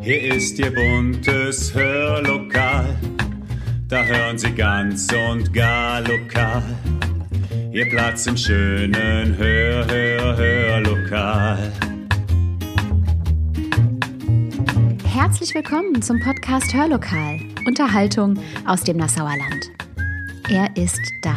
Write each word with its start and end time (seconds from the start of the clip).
Hier 0.00 0.34
ist 0.34 0.58
Ihr 0.58 0.74
buntes 0.74 1.72
Hörlokal. 1.72 2.96
Da 3.88 4.02
hören 4.04 4.36
Sie 4.36 4.50
ganz 4.50 5.06
und 5.12 5.52
gar 5.52 6.00
lokal. 6.00 6.62
Ihr 7.72 7.88
Platz 7.88 8.26
im 8.26 8.36
schönen 8.36 9.36
Hör, 9.36 9.86
Hör, 9.86 10.36
Hörlokal. 10.36 11.72
Herzlich 15.04 15.54
willkommen 15.54 16.02
zum 16.02 16.18
Podcast 16.20 16.74
Hörlokal. 16.74 17.38
Unterhaltung 17.66 18.38
aus 18.66 18.82
dem 18.82 18.96
Nassauer 18.96 19.36
Land. 19.36 19.70
Er 20.48 20.76
ist 20.76 21.00
da, 21.22 21.36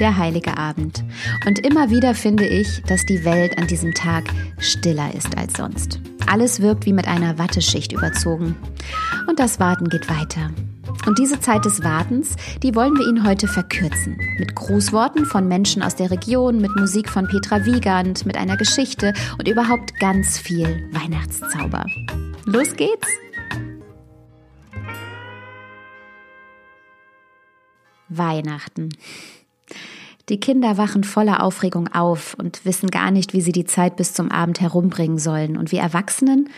der 0.00 0.16
heilige 0.16 0.56
Abend. 0.56 1.04
Und 1.46 1.60
immer 1.60 1.90
wieder 1.90 2.14
finde 2.14 2.46
ich, 2.46 2.82
dass 2.82 3.06
die 3.06 3.24
Welt 3.24 3.56
an 3.56 3.68
diesem 3.68 3.94
Tag 3.94 4.24
stiller 4.58 5.14
ist 5.14 5.36
als 5.36 5.52
sonst. 5.54 6.00
Alles 6.26 6.60
wirkt 6.60 6.86
wie 6.86 6.92
mit 6.92 7.06
einer 7.06 7.38
Watteschicht 7.38 7.92
überzogen. 7.92 8.56
Und 9.28 9.38
das 9.38 9.60
Warten 9.60 9.88
geht 9.88 10.08
weiter. 10.08 10.50
Und 11.06 11.18
diese 11.18 11.38
Zeit 11.38 11.64
des 11.64 11.82
Wartens, 11.82 12.36
die 12.62 12.74
wollen 12.74 12.96
wir 12.96 13.06
Ihnen 13.06 13.26
heute 13.26 13.46
verkürzen. 13.46 14.18
Mit 14.38 14.54
Grußworten 14.54 15.26
von 15.26 15.48
Menschen 15.48 15.82
aus 15.82 15.96
der 15.96 16.10
Region, 16.10 16.60
mit 16.60 16.74
Musik 16.76 17.10
von 17.10 17.26
Petra 17.26 17.64
Wiegand, 17.66 18.24
mit 18.24 18.36
einer 18.36 18.56
Geschichte 18.56 19.12
und 19.38 19.46
überhaupt 19.48 19.98
ganz 20.00 20.38
viel 20.38 20.88
Weihnachtszauber. 20.92 21.84
Los 22.46 22.74
geht's! 22.76 23.08
Weihnachten. 28.08 28.90
Die 30.30 30.40
Kinder 30.40 30.78
wachen 30.78 31.04
voller 31.04 31.42
Aufregung 31.42 31.88
auf 31.88 32.34
und 32.38 32.64
wissen 32.64 32.90
gar 32.90 33.10
nicht, 33.10 33.34
wie 33.34 33.42
sie 33.42 33.52
die 33.52 33.66
Zeit 33.66 33.96
bis 33.96 34.14
zum 34.14 34.30
Abend 34.30 34.58
herumbringen 34.58 35.18
sollen. 35.18 35.58
Und 35.58 35.70
wir 35.70 35.80
Erwachsenen, 35.80 36.48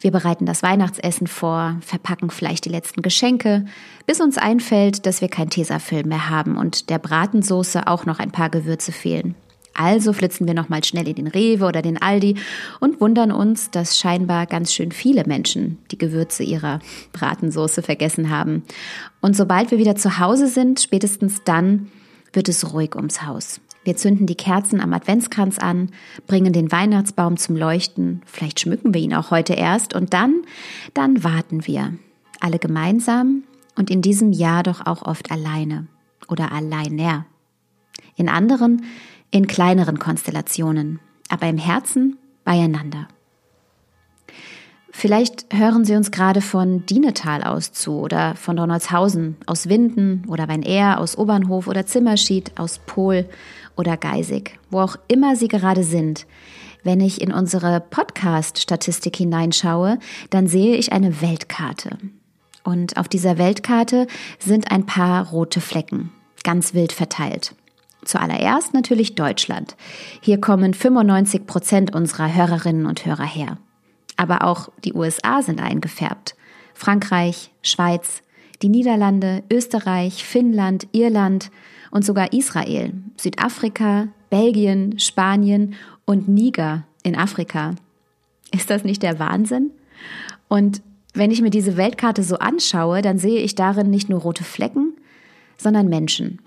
wir 0.00 0.10
bereiten 0.10 0.44
das 0.44 0.64
Weihnachtsessen 0.64 1.28
vor, 1.28 1.76
verpacken 1.82 2.30
vielleicht 2.30 2.64
die 2.64 2.70
letzten 2.70 3.00
Geschenke, 3.00 3.64
bis 4.06 4.20
uns 4.20 4.38
einfällt, 4.38 5.06
dass 5.06 5.20
wir 5.20 5.28
kein 5.28 5.50
Tesafilm 5.50 6.08
mehr 6.08 6.30
haben 6.30 6.56
und 6.56 6.90
der 6.90 6.98
Bratensoße 6.98 7.86
auch 7.86 8.06
noch 8.06 8.18
ein 8.18 8.32
paar 8.32 8.50
Gewürze 8.50 8.90
fehlen. 8.90 9.36
Also 9.72 10.12
flitzen 10.12 10.48
wir 10.48 10.54
nochmal 10.54 10.82
schnell 10.82 11.06
in 11.06 11.14
den 11.14 11.28
Rewe 11.28 11.64
oder 11.64 11.80
den 11.80 12.02
Aldi 12.02 12.36
und 12.80 13.00
wundern 13.00 13.30
uns, 13.30 13.70
dass 13.70 13.98
scheinbar 13.98 14.46
ganz 14.46 14.74
schön 14.74 14.90
viele 14.90 15.24
Menschen 15.26 15.78
die 15.92 15.96
Gewürze 15.96 16.42
ihrer 16.42 16.80
Bratensoße 17.12 17.82
vergessen 17.82 18.30
haben. 18.30 18.64
Und 19.20 19.36
sobald 19.36 19.70
wir 19.70 19.78
wieder 19.78 19.94
zu 19.94 20.18
Hause 20.18 20.48
sind, 20.48 20.80
spätestens 20.80 21.42
dann 21.44 21.88
wird 22.32 22.48
es 22.48 22.72
ruhig 22.72 22.94
ums 22.96 23.22
Haus. 23.22 23.60
Wir 23.84 23.96
zünden 23.96 24.26
die 24.26 24.36
Kerzen 24.36 24.80
am 24.80 24.92
Adventskranz 24.92 25.58
an, 25.58 25.90
bringen 26.26 26.52
den 26.52 26.70
Weihnachtsbaum 26.70 27.36
zum 27.36 27.56
Leuchten, 27.56 28.22
vielleicht 28.26 28.60
schmücken 28.60 28.94
wir 28.94 29.00
ihn 29.00 29.14
auch 29.14 29.30
heute 29.30 29.54
erst 29.54 29.94
und 29.94 30.12
dann, 30.12 30.42
dann 30.94 31.24
warten 31.24 31.66
wir. 31.66 31.94
Alle 32.40 32.58
gemeinsam 32.58 33.42
und 33.76 33.90
in 33.90 34.02
diesem 34.02 34.32
Jahr 34.32 34.62
doch 34.62 34.86
auch 34.86 35.02
oft 35.02 35.30
alleine 35.30 35.88
oder 36.28 36.52
alleiner. 36.52 37.26
In 38.16 38.28
anderen, 38.28 38.84
in 39.30 39.46
kleineren 39.46 39.98
Konstellationen, 39.98 41.00
aber 41.28 41.48
im 41.48 41.58
Herzen 41.58 42.18
beieinander. 42.44 43.08
Vielleicht 44.94 45.46
hören 45.52 45.84
Sie 45.86 45.96
uns 45.96 46.10
gerade 46.10 46.42
von 46.42 46.84
Dienetal 46.84 47.42
aus 47.42 47.72
zu 47.72 47.98
oder 47.98 48.36
von 48.36 48.56
Donaldshausen, 48.56 49.36
aus 49.46 49.68
Winden 49.68 50.24
oder 50.28 50.48
Wein-Ehr, 50.48 51.00
aus 51.00 51.16
Obernhof 51.16 51.66
oder 51.66 51.86
Zimmerschied, 51.86 52.52
aus 52.56 52.78
Pol 52.78 53.28
oder 53.74 53.96
Geisig, 53.96 54.58
wo 54.70 54.80
auch 54.80 54.96
immer 55.08 55.34
Sie 55.34 55.48
gerade 55.48 55.82
sind. 55.82 56.26
Wenn 56.84 57.00
ich 57.00 57.22
in 57.22 57.32
unsere 57.32 57.80
Podcast-Statistik 57.80 59.16
hineinschaue, 59.16 59.98
dann 60.30 60.46
sehe 60.46 60.76
ich 60.76 60.92
eine 60.92 61.22
Weltkarte. 61.22 61.96
Und 62.62 62.96
auf 62.96 63.08
dieser 63.08 63.38
Weltkarte 63.38 64.06
sind 64.38 64.70
ein 64.70 64.84
paar 64.84 65.30
rote 65.30 65.60
Flecken, 65.60 66.12
ganz 66.44 66.74
wild 66.74 66.92
verteilt. 66.92 67.54
Zuallererst 68.04 68.74
natürlich 68.74 69.14
Deutschland. 69.14 69.74
Hier 70.20 70.38
kommen 70.40 70.74
95 70.74 71.46
Prozent 71.46 71.94
unserer 71.94 72.32
Hörerinnen 72.32 72.86
und 72.86 73.06
Hörer 73.06 73.26
her. 73.26 73.58
Aber 74.22 74.44
auch 74.44 74.68
die 74.84 74.94
USA 74.94 75.42
sind 75.42 75.60
eingefärbt. 75.60 76.36
Frankreich, 76.74 77.50
Schweiz, 77.60 78.22
die 78.62 78.68
Niederlande, 78.68 79.42
Österreich, 79.50 80.22
Finnland, 80.22 80.86
Irland 80.92 81.50
und 81.90 82.04
sogar 82.04 82.32
Israel, 82.32 82.92
Südafrika, 83.16 84.06
Belgien, 84.30 85.00
Spanien 85.00 85.74
und 86.04 86.28
Niger 86.28 86.84
in 87.02 87.16
Afrika. 87.16 87.74
Ist 88.54 88.70
das 88.70 88.84
nicht 88.84 89.02
der 89.02 89.18
Wahnsinn? 89.18 89.72
Und 90.46 90.82
wenn 91.14 91.32
ich 91.32 91.42
mir 91.42 91.50
diese 91.50 91.76
Weltkarte 91.76 92.22
so 92.22 92.38
anschaue, 92.38 93.02
dann 93.02 93.18
sehe 93.18 93.40
ich 93.40 93.56
darin 93.56 93.90
nicht 93.90 94.08
nur 94.08 94.20
rote 94.20 94.44
Flecken, 94.44 94.94
sondern 95.58 95.88
Menschen. 95.88 96.40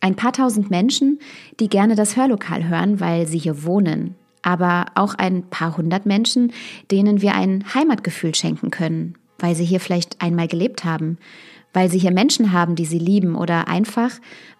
Ein 0.00 0.16
paar 0.16 0.32
tausend 0.32 0.70
Menschen, 0.70 1.18
die 1.60 1.68
gerne 1.68 1.96
das 1.96 2.16
Hörlokal 2.16 2.66
hören, 2.66 2.98
weil 2.98 3.26
sie 3.26 3.38
hier 3.38 3.64
wohnen, 3.64 4.14
aber 4.44 4.86
auch 4.94 5.14
ein 5.14 5.42
paar 5.48 5.76
hundert 5.76 6.06
Menschen, 6.06 6.52
denen 6.90 7.22
wir 7.22 7.34
ein 7.34 7.64
Heimatgefühl 7.74 8.34
schenken 8.34 8.70
können, 8.70 9.14
weil 9.38 9.54
sie 9.54 9.64
hier 9.64 9.80
vielleicht 9.80 10.20
einmal 10.20 10.48
gelebt 10.48 10.84
haben, 10.84 11.18
weil 11.72 11.90
sie 11.90 11.98
hier 11.98 12.12
Menschen 12.12 12.52
haben, 12.52 12.76
die 12.76 12.84
sie 12.84 12.98
lieben 12.98 13.34
oder 13.34 13.66
einfach, 13.68 14.10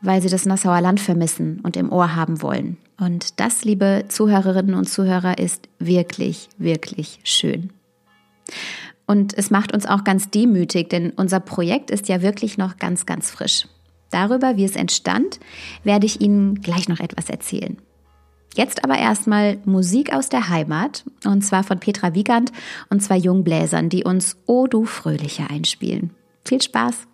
weil 0.01 0.21
sie 0.21 0.29
das 0.29 0.47
Nassauer 0.47 0.81
Land 0.81 1.01
vermissen 1.01 1.61
und 1.63 1.77
im 1.77 1.93
Ohr 1.93 2.17
haben 2.17 2.43
wollen. 2.43 2.79
Und 2.99 3.39
das, 3.41 3.65
liebe 3.65 4.05
Zuhörerinnen 4.09 4.75
und 4.75 4.89
Zuhörer, 4.89 5.39
ist 5.39 5.69
wirklich, 5.79 6.49
wirklich 6.59 7.21
schön. 7.23 7.71
Und 9.07 9.37
es 9.37 9.51
macht 9.51 9.73
uns 9.75 9.87
auch 9.87 10.03
ganz 10.03 10.31
demütig, 10.31 10.89
denn 10.89 11.11
unser 11.11 11.41
Projekt 11.41 11.91
ist 11.91 12.09
ja 12.09 12.23
wirklich 12.23 12.57
noch 12.57 12.79
ganz, 12.79 13.05
ganz 13.07 13.31
frisch. 13.31 13.69
Darüber, 14.11 14.57
wie 14.57 14.65
es 14.65 14.77
entstand, 14.77 15.41
werde 15.83 16.07
ich 16.07 16.21
Ihnen 16.21 16.63
gleich 16.63 16.89
noch 16.89 17.01
etwas 17.01 17.29
erzählen. 17.29 17.77
Jetzt 18.55 18.85
aber 18.85 18.97
erstmal 18.97 19.59
Musik 19.65 20.13
aus 20.13 20.29
der 20.29 20.49
Heimat, 20.49 21.05
und 21.25 21.43
zwar 21.43 21.65
von 21.65 21.81
Petra 21.81 22.15
Wiegand 22.15 22.53
und 22.89 23.03
zwei 23.03 23.17
Jungbläsern, 23.17 23.89
die 23.89 24.05
uns 24.05 24.37
O 24.47 24.69
du 24.69 24.85
Fröhliche 24.85 25.51
einspielen. 25.51 26.11
Viel 26.45 26.63
Spaß! 26.63 27.09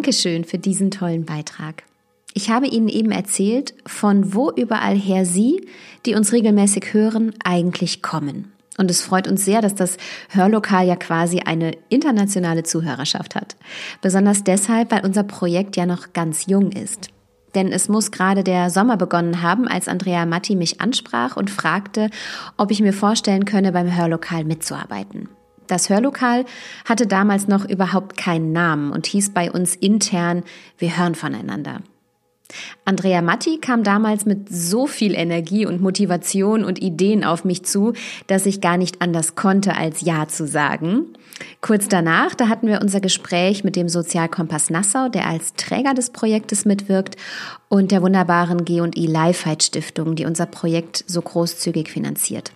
Dankeschön 0.00 0.44
für 0.44 0.56
diesen 0.56 0.90
tollen 0.90 1.26
Beitrag. 1.26 1.82
Ich 2.32 2.48
habe 2.48 2.66
Ihnen 2.66 2.88
eben 2.88 3.10
erzählt, 3.10 3.74
von 3.84 4.32
wo 4.32 4.50
überall 4.50 4.96
her 4.96 5.26
Sie, 5.26 5.68
die 6.06 6.14
uns 6.14 6.32
regelmäßig 6.32 6.94
hören, 6.94 7.34
eigentlich 7.44 8.00
kommen. 8.00 8.50
Und 8.78 8.90
es 8.90 9.02
freut 9.02 9.28
uns 9.28 9.44
sehr, 9.44 9.60
dass 9.60 9.74
das 9.74 9.98
Hörlokal 10.30 10.86
ja 10.86 10.96
quasi 10.96 11.40
eine 11.40 11.72
internationale 11.90 12.62
Zuhörerschaft 12.62 13.34
hat. 13.34 13.56
Besonders 14.00 14.42
deshalb, 14.42 14.90
weil 14.90 15.04
unser 15.04 15.22
Projekt 15.22 15.76
ja 15.76 15.84
noch 15.84 16.14
ganz 16.14 16.46
jung 16.46 16.72
ist. 16.72 17.08
Denn 17.54 17.70
es 17.70 17.90
muss 17.90 18.10
gerade 18.10 18.42
der 18.42 18.70
Sommer 18.70 18.96
begonnen 18.96 19.42
haben, 19.42 19.68
als 19.68 19.86
Andrea 19.86 20.24
Matti 20.24 20.56
mich 20.56 20.80
ansprach 20.80 21.36
und 21.36 21.50
fragte, 21.50 22.08
ob 22.56 22.70
ich 22.70 22.80
mir 22.80 22.94
vorstellen 22.94 23.44
könne, 23.44 23.72
beim 23.72 23.94
Hörlokal 23.94 24.44
mitzuarbeiten. 24.44 25.28
Das 25.70 25.88
Hörlokal 25.88 26.46
hatte 26.84 27.06
damals 27.06 27.46
noch 27.46 27.64
überhaupt 27.64 28.16
keinen 28.16 28.50
Namen 28.50 28.90
und 28.90 29.06
hieß 29.06 29.30
bei 29.30 29.52
uns 29.52 29.76
intern, 29.76 30.42
wir 30.78 30.98
hören 30.98 31.14
voneinander. 31.14 31.82
Andrea 32.84 33.22
Matti 33.22 33.58
kam 33.58 33.84
damals 33.84 34.26
mit 34.26 34.48
so 34.50 34.88
viel 34.88 35.14
Energie 35.14 35.66
und 35.66 35.80
Motivation 35.80 36.64
und 36.64 36.82
Ideen 36.82 37.22
auf 37.22 37.44
mich 37.44 37.64
zu, 37.64 37.92
dass 38.26 38.46
ich 38.46 38.60
gar 38.60 38.78
nicht 38.78 39.00
anders 39.00 39.36
konnte, 39.36 39.76
als 39.76 40.00
Ja 40.00 40.26
zu 40.26 40.44
sagen. 40.48 41.06
Kurz 41.60 41.86
danach, 41.86 42.34
da 42.34 42.48
hatten 42.48 42.66
wir 42.66 42.80
unser 42.80 43.00
Gespräch 43.00 43.62
mit 43.62 43.76
dem 43.76 43.88
Sozialkompass 43.88 44.70
Nassau, 44.70 45.08
der 45.08 45.28
als 45.28 45.54
Träger 45.54 45.94
des 45.94 46.10
Projektes 46.10 46.64
mitwirkt, 46.64 47.16
und 47.68 47.92
der 47.92 48.02
wunderbaren 48.02 48.64
G&I 48.64 49.06
Lifeheit 49.06 49.62
Stiftung, 49.62 50.16
die 50.16 50.26
unser 50.26 50.46
Projekt 50.46 51.04
so 51.06 51.22
großzügig 51.22 51.88
finanziert. 51.88 52.50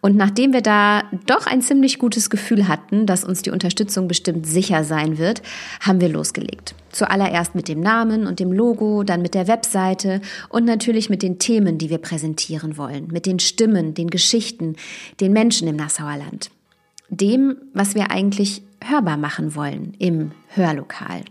Und 0.00 0.16
nachdem 0.16 0.52
wir 0.52 0.60
da 0.60 1.02
doch 1.26 1.46
ein 1.46 1.60
ziemlich 1.60 1.98
gutes 1.98 2.30
Gefühl 2.30 2.68
hatten, 2.68 3.06
dass 3.06 3.24
uns 3.24 3.42
die 3.42 3.50
Unterstützung 3.50 4.06
bestimmt 4.06 4.46
sicher 4.46 4.84
sein 4.84 5.18
wird, 5.18 5.42
haben 5.80 6.00
wir 6.00 6.08
losgelegt. 6.08 6.74
Zuallererst 6.92 7.54
mit 7.56 7.66
dem 7.66 7.80
Namen 7.80 8.26
und 8.26 8.38
dem 8.38 8.52
Logo, 8.52 9.02
dann 9.02 9.22
mit 9.22 9.34
der 9.34 9.48
Webseite 9.48 10.20
und 10.48 10.64
natürlich 10.64 11.10
mit 11.10 11.22
den 11.22 11.38
Themen, 11.40 11.78
die 11.78 11.90
wir 11.90 11.98
präsentieren 11.98 12.76
wollen, 12.76 13.08
mit 13.08 13.26
den 13.26 13.40
Stimmen, 13.40 13.94
den 13.94 14.08
Geschichten, 14.08 14.76
den 15.20 15.32
Menschen 15.32 15.66
im 15.66 15.76
Nassauer 15.76 16.16
Land. 16.16 16.50
Dem, 17.10 17.56
was 17.74 17.94
wir 17.94 18.10
eigentlich 18.10 18.62
hörbar 18.84 19.16
machen 19.16 19.56
wollen 19.56 19.94
im 19.98 20.30
Hörlokal. 20.48 21.22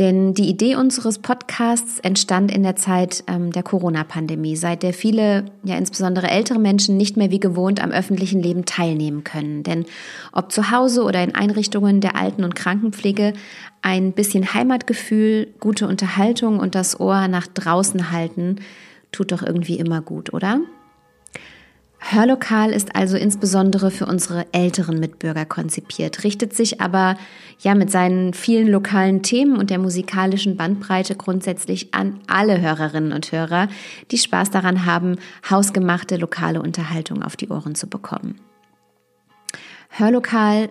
Denn 0.00 0.34
die 0.34 0.48
Idee 0.48 0.74
unseres 0.74 1.20
Podcasts 1.20 2.00
entstand 2.00 2.50
in 2.50 2.64
der 2.64 2.74
Zeit 2.74 3.22
ähm, 3.28 3.52
der 3.52 3.62
Corona-Pandemie, 3.62 4.56
seit 4.56 4.82
der 4.82 4.92
viele, 4.92 5.44
ja 5.62 5.76
insbesondere 5.76 6.28
ältere 6.28 6.58
Menschen 6.58 6.96
nicht 6.96 7.16
mehr 7.16 7.30
wie 7.30 7.38
gewohnt 7.38 7.80
am 7.80 7.92
öffentlichen 7.92 8.42
Leben 8.42 8.64
teilnehmen 8.64 9.22
können. 9.22 9.62
Denn 9.62 9.84
ob 10.32 10.50
zu 10.50 10.72
Hause 10.72 11.04
oder 11.04 11.22
in 11.22 11.36
Einrichtungen 11.36 12.00
der 12.00 12.16
Alten- 12.16 12.42
und 12.42 12.56
Krankenpflege, 12.56 13.34
ein 13.82 14.12
bisschen 14.12 14.52
Heimatgefühl, 14.52 15.54
gute 15.60 15.86
Unterhaltung 15.86 16.58
und 16.58 16.74
das 16.74 16.98
Ohr 16.98 17.28
nach 17.28 17.46
draußen 17.46 18.10
halten, 18.10 18.56
tut 19.12 19.30
doch 19.30 19.42
irgendwie 19.42 19.78
immer 19.78 20.00
gut, 20.00 20.32
oder? 20.32 20.60
Hörlokal 22.06 22.70
ist 22.70 22.94
also 22.94 23.16
insbesondere 23.16 23.90
für 23.90 24.04
unsere 24.04 24.44
älteren 24.52 25.00
Mitbürger 25.00 25.46
konzipiert, 25.46 26.22
richtet 26.22 26.52
sich 26.52 26.82
aber 26.82 27.16
ja 27.60 27.74
mit 27.74 27.90
seinen 27.90 28.34
vielen 28.34 28.68
lokalen 28.68 29.22
Themen 29.22 29.56
und 29.56 29.70
der 29.70 29.78
musikalischen 29.78 30.58
Bandbreite 30.58 31.16
grundsätzlich 31.16 31.94
an 31.94 32.20
alle 32.26 32.60
Hörerinnen 32.60 33.12
und 33.12 33.32
Hörer, 33.32 33.68
die 34.10 34.18
Spaß 34.18 34.50
daran 34.50 34.84
haben, 34.84 35.16
hausgemachte 35.48 36.16
lokale 36.16 36.60
Unterhaltung 36.60 37.22
auf 37.22 37.36
die 37.36 37.48
Ohren 37.48 37.74
zu 37.74 37.86
bekommen. 37.86 38.38
Hörlokal 39.88 40.68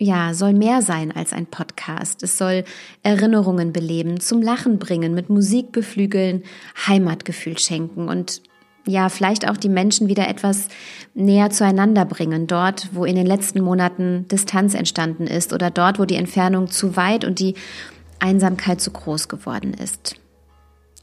ja, 0.00 0.32
soll 0.32 0.52
mehr 0.52 0.80
sein 0.80 1.10
als 1.10 1.32
ein 1.32 1.46
Podcast. 1.46 2.22
Es 2.22 2.38
soll 2.38 2.62
Erinnerungen 3.02 3.72
beleben, 3.72 4.20
zum 4.20 4.42
Lachen 4.42 4.78
bringen, 4.78 5.12
mit 5.12 5.28
Musik 5.28 5.72
beflügeln, 5.72 6.44
Heimatgefühl 6.86 7.58
schenken 7.58 8.08
und 8.08 8.42
ja, 8.88 9.08
vielleicht 9.08 9.48
auch 9.48 9.56
die 9.56 9.68
Menschen 9.68 10.08
wieder 10.08 10.28
etwas 10.28 10.68
näher 11.14 11.50
zueinander 11.50 12.04
bringen, 12.04 12.46
dort, 12.46 12.88
wo 12.92 13.04
in 13.04 13.16
den 13.16 13.26
letzten 13.26 13.60
Monaten 13.60 14.26
Distanz 14.28 14.74
entstanden 14.74 15.26
ist 15.26 15.52
oder 15.52 15.70
dort, 15.70 15.98
wo 15.98 16.04
die 16.04 16.16
Entfernung 16.16 16.68
zu 16.68 16.96
weit 16.96 17.24
und 17.24 17.38
die 17.38 17.54
Einsamkeit 18.18 18.80
zu 18.80 18.90
groß 18.90 19.28
geworden 19.28 19.74
ist. 19.74 20.16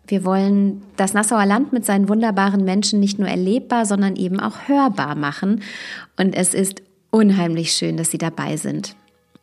Wir 0.07 0.23
wollen 0.23 0.83
das 0.97 1.13
Nassauer 1.13 1.45
Land 1.45 1.73
mit 1.73 1.85
seinen 1.85 2.09
wunderbaren 2.09 2.63
Menschen 2.63 2.99
nicht 2.99 3.17
nur 3.17 3.27
erlebbar, 3.27 3.85
sondern 3.85 4.15
eben 4.15 4.39
auch 4.39 4.67
hörbar 4.67 5.15
machen. 5.15 5.63
Und 6.17 6.35
es 6.35 6.53
ist 6.53 6.83
unheimlich 7.09 7.71
schön, 7.71 7.97
dass 7.97 8.11
Sie 8.11 8.17
dabei 8.17 8.57
sind. 8.57 8.95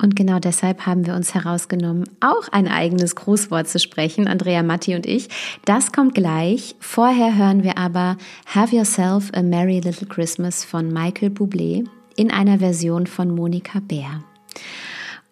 Und 0.02 0.16
genau 0.16 0.40
deshalb 0.40 0.84
haben 0.84 1.06
wir 1.06 1.14
uns 1.14 1.32
herausgenommen, 1.32 2.10
auch 2.20 2.48
ein 2.50 2.66
eigenes 2.66 3.14
Grußwort 3.14 3.68
zu 3.68 3.78
sprechen, 3.78 4.26
Andrea 4.26 4.64
Matti 4.64 4.96
und 4.96 5.06
ich. 5.06 5.28
Das 5.64 5.92
kommt 5.92 6.16
gleich. 6.16 6.74
Vorher 6.80 7.36
hören 7.36 7.62
wir 7.62 7.78
aber 7.78 8.16
Have 8.46 8.74
Yourself 8.74 9.30
a 9.32 9.42
Merry 9.42 9.78
Little 9.78 10.08
Christmas 10.08 10.64
von 10.64 10.92
Michael 10.92 11.30
Bublé 11.30 11.86
in 12.16 12.32
einer 12.32 12.58
Version 12.58 13.06
von 13.06 13.30
Monika 13.30 13.78
Bär. 13.78 14.24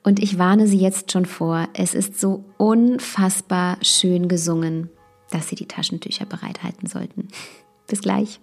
Und 0.04 0.22
ich 0.22 0.38
warne 0.38 0.68
Sie 0.68 0.78
jetzt 0.78 1.10
schon 1.10 1.26
vor, 1.26 1.68
es 1.74 1.92
ist 1.94 2.20
so 2.20 2.44
unfassbar 2.56 3.76
schön 3.82 4.28
gesungen, 4.28 4.88
dass 5.30 5.48
Sie 5.48 5.56
die 5.56 5.66
Taschentücher 5.66 6.26
bereithalten 6.26 6.88
sollten. 6.88 7.26
Bis 7.88 8.00
gleich. 8.00 8.40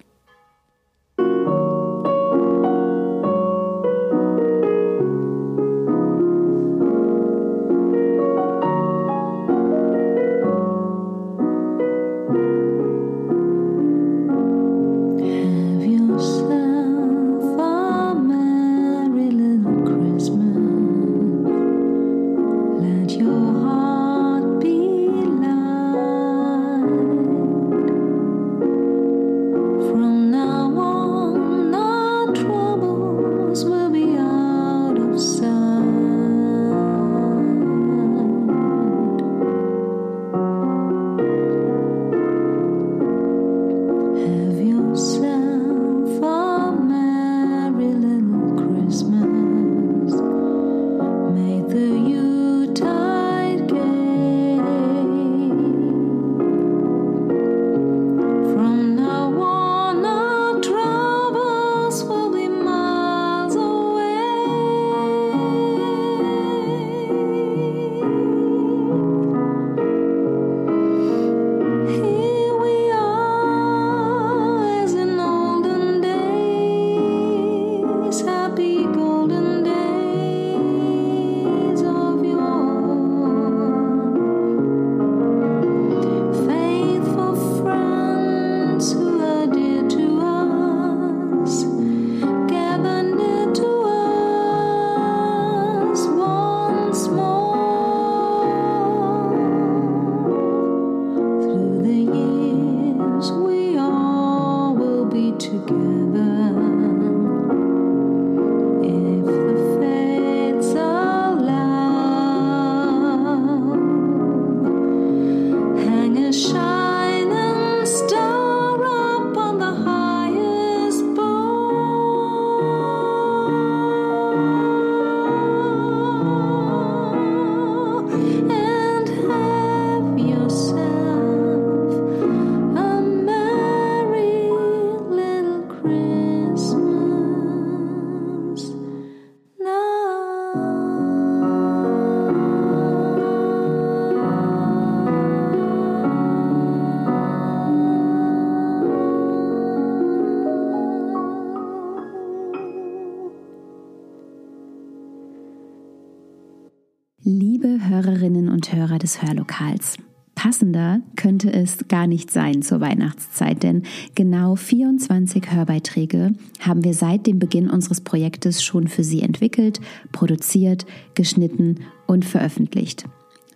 Hörer 158.78 159.00
des 159.00 159.22
Hörlokals. 159.22 159.98
Passender 160.36 161.02
könnte 161.16 161.52
es 161.52 161.88
gar 161.88 162.06
nicht 162.06 162.30
sein 162.32 162.62
zur 162.62 162.80
Weihnachtszeit, 162.80 163.64
denn 163.64 163.82
genau 164.14 164.56
24 164.56 165.52
Hörbeiträge 165.52 166.36
haben 166.60 166.84
wir 166.84 166.94
seit 166.94 167.26
dem 167.26 167.40
Beginn 167.40 167.72
unseres 167.72 168.02
Projektes 168.02 168.64
schon 168.64 168.88
für 168.88 169.04
Sie 169.04 169.24
entwickelt, 169.24 169.82
produziert, 170.12 170.86
geschnitten 171.16 171.80
und 172.06 172.24
veröffentlicht. 172.24 173.06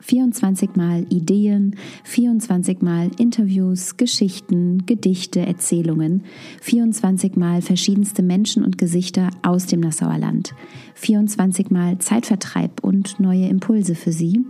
24 0.01 0.75
Mal 0.75 1.05
Ideen, 1.09 1.75
24 2.03 2.81
Mal 2.81 3.11
Interviews, 3.19 3.97
Geschichten, 3.97 4.85
Gedichte, 4.85 5.41
Erzählungen, 5.41 6.23
24 6.61 7.35
Mal 7.35 7.61
verschiedenste 7.61 8.23
Menschen 8.23 8.63
und 8.63 8.77
Gesichter 8.77 9.29
aus 9.43 9.67
dem 9.67 9.81
Nassauer 9.81 10.17
Land, 10.17 10.53
24 10.95 11.71
Mal 11.71 11.97
Zeitvertreib 11.99 12.83
und 12.83 13.19
neue 13.19 13.47
Impulse 13.47 13.95
für 13.95 14.11
Sie. 14.11 14.45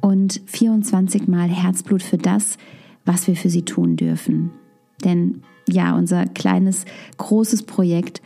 Und 0.00 0.40
24 0.46 1.28
Mal 1.28 1.48
Herzblut 1.48 2.02
für 2.02 2.18
das, 2.18 2.58
was 3.04 3.26
wir 3.26 3.36
für 3.36 3.50
Sie 3.50 3.62
tun 3.62 3.96
dürfen. 3.96 4.50
Denn 5.04 5.42
ja, 5.68 5.96
unser 5.96 6.26
kleines, 6.26 6.84
großes 7.18 7.64
Projekt, 7.64 8.22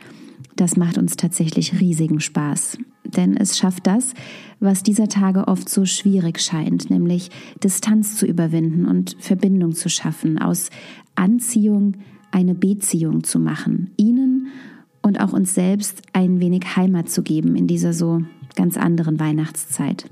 das 0.56 0.76
macht 0.76 0.98
uns 0.98 1.16
tatsächlich 1.16 1.80
riesigen 1.80 2.20
Spaß. 2.20 2.78
Denn 3.04 3.36
es 3.36 3.58
schafft 3.58 3.86
das, 3.86 4.14
was 4.60 4.82
dieser 4.82 5.08
Tage 5.08 5.48
oft 5.48 5.68
so 5.68 5.84
schwierig 5.84 6.40
scheint, 6.40 6.90
nämlich 6.90 7.30
Distanz 7.62 8.16
zu 8.16 8.26
überwinden 8.26 8.86
und 8.86 9.16
Verbindung 9.18 9.72
zu 9.72 9.88
schaffen, 9.88 10.38
aus 10.38 10.70
Anziehung 11.14 11.94
eine 12.30 12.54
Beziehung 12.54 13.24
zu 13.24 13.40
machen, 13.40 13.90
ihnen 13.96 14.48
und 15.02 15.20
auch 15.20 15.32
uns 15.32 15.54
selbst 15.54 16.02
ein 16.12 16.40
wenig 16.40 16.76
Heimat 16.76 17.08
zu 17.08 17.22
geben 17.22 17.56
in 17.56 17.66
dieser 17.66 17.92
so 17.92 18.22
ganz 18.54 18.76
anderen 18.76 19.18
Weihnachtszeit. 19.20 20.06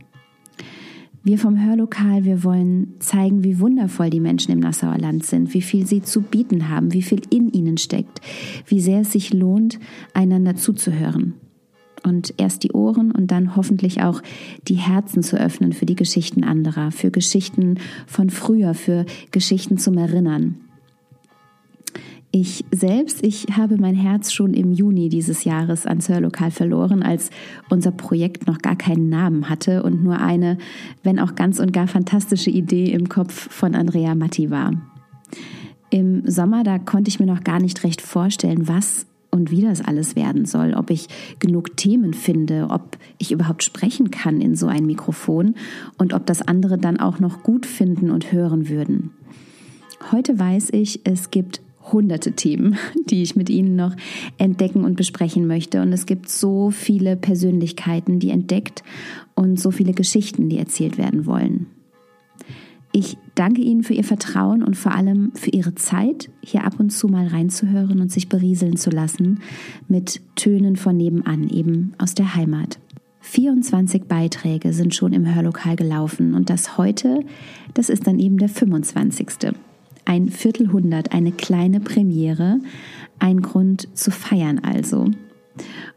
Wir 1.24 1.38
vom 1.38 1.62
Hörlokal, 1.62 2.24
wir 2.24 2.44
wollen 2.44 2.94
zeigen, 3.00 3.44
wie 3.44 3.60
wundervoll 3.60 4.08
die 4.08 4.20
Menschen 4.20 4.52
im 4.52 4.60
Nassauer 4.60 4.96
Land 4.96 5.26
sind, 5.26 5.52
wie 5.52 5.60
viel 5.60 5.86
sie 5.86 6.00
zu 6.00 6.22
bieten 6.22 6.70
haben, 6.70 6.92
wie 6.92 7.02
viel 7.02 7.20
in 7.28 7.50
ihnen 7.50 7.76
steckt, 7.76 8.20
wie 8.66 8.80
sehr 8.80 9.00
es 9.00 9.12
sich 9.12 9.34
lohnt, 9.34 9.78
einander 10.14 10.54
zuzuhören 10.54 11.34
und 12.02 12.34
erst 12.38 12.62
die 12.62 12.72
Ohren 12.72 13.10
und 13.10 13.30
dann 13.30 13.56
hoffentlich 13.56 14.02
auch 14.02 14.22
die 14.68 14.76
Herzen 14.76 15.22
zu 15.22 15.38
öffnen 15.38 15.72
für 15.72 15.86
die 15.86 15.96
Geschichten 15.96 16.44
anderer, 16.44 16.92
für 16.92 17.10
Geschichten 17.10 17.78
von 18.06 18.30
früher, 18.30 18.74
für 18.74 19.04
Geschichten 19.30 19.78
zum 19.78 19.98
Erinnern. 19.98 20.67
Ich 22.40 22.64
selbst, 22.70 23.26
ich 23.26 23.46
habe 23.56 23.78
mein 23.78 23.96
Herz 23.96 24.30
schon 24.30 24.54
im 24.54 24.70
Juni 24.70 25.08
dieses 25.08 25.42
Jahres 25.42 25.86
ans 25.86 26.08
Hörlokal 26.08 26.52
verloren, 26.52 27.02
als 27.02 27.30
unser 27.68 27.90
Projekt 27.90 28.46
noch 28.46 28.58
gar 28.58 28.76
keinen 28.76 29.08
Namen 29.08 29.50
hatte 29.50 29.82
und 29.82 30.04
nur 30.04 30.20
eine, 30.20 30.56
wenn 31.02 31.18
auch 31.18 31.34
ganz 31.34 31.58
und 31.58 31.72
gar 31.72 31.88
fantastische 31.88 32.50
Idee 32.50 32.92
im 32.92 33.08
Kopf 33.08 33.52
von 33.52 33.74
Andrea 33.74 34.14
Matti 34.14 34.52
war. 34.52 34.70
Im 35.90 36.30
Sommer, 36.30 36.62
da 36.62 36.78
konnte 36.78 37.08
ich 37.08 37.18
mir 37.18 37.26
noch 37.26 37.42
gar 37.42 37.60
nicht 37.60 37.82
recht 37.82 38.00
vorstellen, 38.00 38.68
was 38.68 39.06
und 39.32 39.50
wie 39.50 39.62
das 39.62 39.80
alles 39.80 40.14
werden 40.14 40.44
soll, 40.44 40.74
ob 40.74 40.90
ich 40.90 41.08
genug 41.40 41.76
Themen 41.76 42.14
finde, 42.14 42.68
ob 42.70 42.98
ich 43.18 43.32
überhaupt 43.32 43.64
sprechen 43.64 44.12
kann 44.12 44.40
in 44.40 44.54
so 44.54 44.68
ein 44.68 44.86
Mikrofon 44.86 45.56
und 45.96 46.14
ob 46.14 46.24
das 46.24 46.40
andere 46.42 46.78
dann 46.78 47.00
auch 47.00 47.18
noch 47.18 47.42
gut 47.42 47.66
finden 47.66 48.12
und 48.12 48.30
hören 48.30 48.68
würden. 48.68 49.10
Heute 50.12 50.38
weiß 50.38 50.68
ich, 50.70 51.00
es 51.02 51.32
gibt 51.32 51.62
hunderte 51.92 52.32
Themen, 52.32 52.76
die 53.10 53.22
ich 53.22 53.36
mit 53.36 53.50
Ihnen 53.50 53.76
noch 53.76 53.94
entdecken 54.38 54.84
und 54.84 54.96
besprechen 54.96 55.46
möchte. 55.46 55.82
Und 55.82 55.92
es 55.92 56.06
gibt 56.06 56.28
so 56.28 56.70
viele 56.70 57.16
Persönlichkeiten, 57.16 58.18
die 58.18 58.30
entdeckt 58.30 58.82
und 59.34 59.58
so 59.60 59.70
viele 59.70 59.92
Geschichten, 59.92 60.48
die 60.48 60.58
erzählt 60.58 60.98
werden 60.98 61.26
wollen. 61.26 61.66
Ich 62.92 63.18
danke 63.34 63.60
Ihnen 63.60 63.82
für 63.82 63.94
Ihr 63.94 64.04
Vertrauen 64.04 64.62
und 64.62 64.76
vor 64.76 64.92
allem 64.92 65.32
für 65.34 65.50
Ihre 65.50 65.74
Zeit, 65.74 66.30
hier 66.42 66.64
ab 66.64 66.80
und 66.80 66.90
zu 66.90 67.08
mal 67.08 67.26
reinzuhören 67.26 68.00
und 68.00 68.10
sich 68.10 68.28
berieseln 68.28 68.76
zu 68.76 68.90
lassen 68.90 69.40
mit 69.88 70.22
Tönen 70.36 70.76
von 70.76 70.96
nebenan, 70.96 71.48
eben 71.48 71.92
aus 71.98 72.14
der 72.14 72.34
Heimat. 72.34 72.78
24 73.20 74.04
Beiträge 74.04 74.72
sind 74.72 74.94
schon 74.94 75.12
im 75.12 75.32
Hörlokal 75.32 75.76
gelaufen 75.76 76.34
und 76.34 76.48
das 76.48 76.78
heute, 76.78 77.20
das 77.74 77.90
ist 77.90 78.06
dann 78.06 78.18
eben 78.18 78.38
der 78.38 78.48
25. 78.48 79.52
Ein 80.08 80.30
Viertelhundert, 80.30 81.12
eine 81.12 81.32
kleine 81.32 81.80
Premiere, 81.80 82.60
ein 83.18 83.42
Grund 83.42 83.88
zu 83.92 84.10
feiern 84.10 84.58
also. 84.58 85.10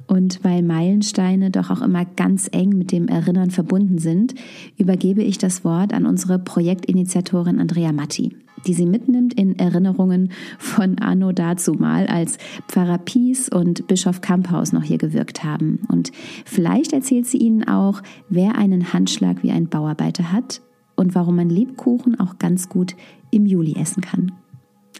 Und 0.05 0.43
weil 0.43 0.63
Meilensteine 0.63 1.49
doch 1.49 1.69
auch 1.69 1.81
immer 1.81 2.03
ganz 2.03 2.49
eng 2.51 2.77
mit 2.77 2.91
dem 2.91 3.07
Erinnern 3.07 3.51
verbunden 3.51 3.99
sind, 3.99 4.35
übergebe 4.77 5.23
ich 5.23 5.37
das 5.37 5.63
Wort 5.63 5.93
an 5.93 6.05
unsere 6.05 6.39
Projektinitiatorin 6.39 7.57
Andrea 7.57 7.93
Matti, 7.93 8.35
die 8.67 8.73
sie 8.73 8.85
mitnimmt 8.85 9.33
in 9.35 9.57
Erinnerungen 9.57 10.33
von 10.59 10.99
Anno 10.99 11.31
dazumal, 11.31 12.07
als 12.07 12.37
Pfarrer 12.67 12.97
Pies 12.97 13.47
und 13.47 13.87
Bischof 13.87 14.19
Kamphaus 14.19 14.73
noch 14.73 14.83
hier 14.83 14.97
gewirkt 14.97 15.45
haben. 15.45 15.87
Und 15.87 16.11
vielleicht 16.43 16.91
erzählt 16.91 17.27
sie 17.27 17.37
Ihnen 17.37 17.65
auch, 17.65 18.01
wer 18.27 18.57
einen 18.57 18.91
Handschlag 18.91 19.41
wie 19.41 19.51
ein 19.51 19.69
Bauarbeiter 19.69 20.33
hat 20.33 20.61
und 21.01 21.15
warum 21.15 21.35
man 21.35 21.49
Lebkuchen 21.49 22.19
auch 22.19 22.37
ganz 22.37 22.69
gut 22.69 22.95
im 23.31 23.45
Juli 23.47 23.75
essen 23.75 24.01
kann. 24.01 24.31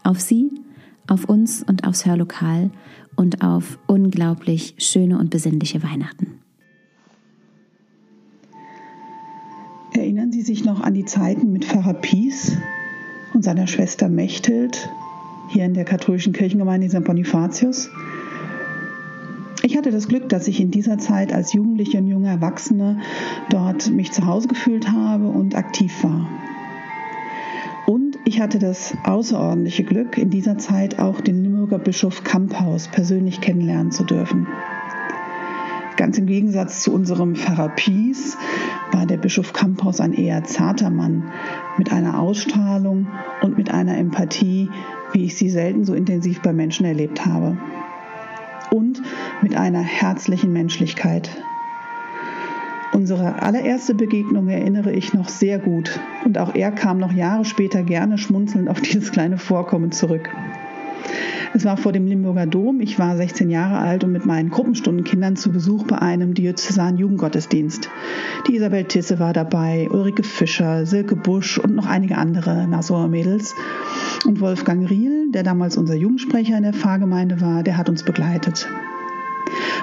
Auf 0.03 0.19
Sie, 0.19 0.49
auf 1.07 1.25
uns 1.25 1.63
und 1.63 1.87
aufs 1.87 2.05
Hörlokal 2.05 2.71
und 3.15 3.43
auf 3.43 3.77
unglaublich 3.85 4.75
schöne 4.79 5.19
und 5.19 5.29
besinnliche 5.29 5.83
Weihnachten. 5.83 6.39
Erinnern 9.93 10.31
Sie 10.31 10.41
sich 10.41 10.65
noch 10.65 10.81
an 10.81 10.95
die 10.95 11.05
Zeiten 11.05 11.51
mit 11.51 11.65
Pfarrer 11.65 11.93
Pies 11.93 12.57
und 13.33 13.43
seiner 13.43 13.67
Schwester 13.67 14.09
Mechthild 14.09 14.89
hier 15.49 15.65
in 15.65 15.75
der 15.75 15.85
katholischen 15.85 16.33
Kirchengemeinde 16.33 16.89
St. 16.89 17.03
Bonifatius? 17.03 17.89
Ich 19.63 19.77
hatte 19.77 19.91
das 19.91 20.07
Glück, 20.07 20.29
dass 20.29 20.47
ich 20.47 20.59
in 20.59 20.71
dieser 20.71 20.97
Zeit 20.97 21.33
als 21.33 21.53
Jugendliche 21.53 21.99
und 21.99 22.07
junge 22.07 22.29
Erwachsene 22.29 22.99
dort 23.49 23.89
mich 23.91 24.11
zu 24.11 24.25
Hause 24.25 24.47
gefühlt 24.47 24.91
habe 24.91 25.27
und 25.27 25.55
aktiv 25.55 26.03
war. 26.03 26.27
Ich 28.31 28.39
hatte 28.39 28.59
das 28.59 28.95
außerordentliche 29.03 29.83
Glück, 29.83 30.17
in 30.17 30.29
dieser 30.29 30.57
Zeit 30.57 30.99
auch 30.99 31.19
den 31.19 31.43
Limburger 31.43 31.79
Bischof 31.79 32.23
Kamphaus 32.23 32.87
persönlich 32.87 33.41
kennenlernen 33.41 33.91
zu 33.91 34.05
dürfen. 34.05 34.47
Ganz 35.97 36.17
im 36.17 36.27
Gegensatz 36.27 36.81
zu 36.81 36.93
unserem 36.93 37.35
Pfarrer 37.35 37.69
Pies 37.69 38.37
war 38.93 39.05
der 39.05 39.17
Bischof 39.17 39.53
Kamphaus 39.53 39.99
ein 39.99 40.13
eher 40.13 40.43
zarter 40.43 40.89
Mann 40.89 41.31
mit 41.77 41.91
einer 41.91 42.19
Ausstrahlung 42.19 43.07
und 43.41 43.57
mit 43.57 43.69
einer 43.69 43.97
Empathie, 43.97 44.69
wie 45.11 45.25
ich 45.25 45.35
sie 45.35 45.49
selten 45.49 45.83
so 45.83 45.93
intensiv 45.93 46.41
bei 46.41 46.53
Menschen 46.53 46.85
erlebt 46.85 47.25
habe. 47.25 47.57
Und 48.73 49.01
mit 49.41 49.55
einer 49.55 49.81
herzlichen 49.81 50.53
Menschlichkeit, 50.53 51.29
Unsere 52.93 53.41
allererste 53.41 53.95
Begegnung 53.95 54.49
erinnere 54.49 54.91
ich 54.91 55.13
noch 55.13 55.29
sehr 55.29 55.59
gut 55.59 55.97
und 56.25 56.37
auch 56.37 56.53
er 56.53 56.71
kam 56.71 56.97
noch 56.97 57.13
Jahre 57.13 57.45
später 57.45 57.83
gerne 57.83 58.17
schmunzelnd 58.17 58.69
auf 58.69 58.81
dieses 58.81 59.11
kleine 59.13 59.37
Vorkommen 59.37 59.93
zurück. 59.93 60.29
Es 61.53 61.65
war 61.65 61.75
vor 61.75 61.91
dem 61.91 62.07
Limburger 62.07 62.45
Dom. 62.45 62.79
Ich 62.79 62.97
war 62.97 63.17
16 63.17 63.49
Jahre 63.49 63.77
alt 63.79 64.05
und 64.05 64.13
mit 64.13 64.25
meinen 64.25 64.49
Gruppenstundenkindern 64.49 65.35
zu 65.35 65.51
Besuch 65.51 65.83
bei 65.83 65.97
einem 65.97 66.33
diözesanen 66.33 66.97
Jugendgottesdienst. 66.97 67.89
Die 68.47 68.55
Isabel 68.55 68.85
Tisse 68.85 69.19
war 69.19 69.33
dabei, 69.33 69.89
Ulrike 69.91 70.23
Fischer, 70.23 70.85
Silke 70.85 71.17
Busch 71.17 71.57
und 71.57 71.75
noch 71.75 71.87
einige 71.87 72.17
andere 72.17 72.67
Nassauer 72.67 73.09
Mädels. 73.09 73.53
Und 74.25 74.39
Wolfgang 74.39 74.89
Riel, 74.89 75.29
der 75.31 75.43
damals 75.43 75.75
unser 75.75 75.95
Jugendsprecher 75.95 76.55
in 76.55 76.63
der 76.63 76.73
Pfarrgemeinde 76.73 77.41
war, 77.41 77.63
der 77.63 77.77
hat 77.77 77.89
uns 77.89 78.03
begleitet. 78.03 78.69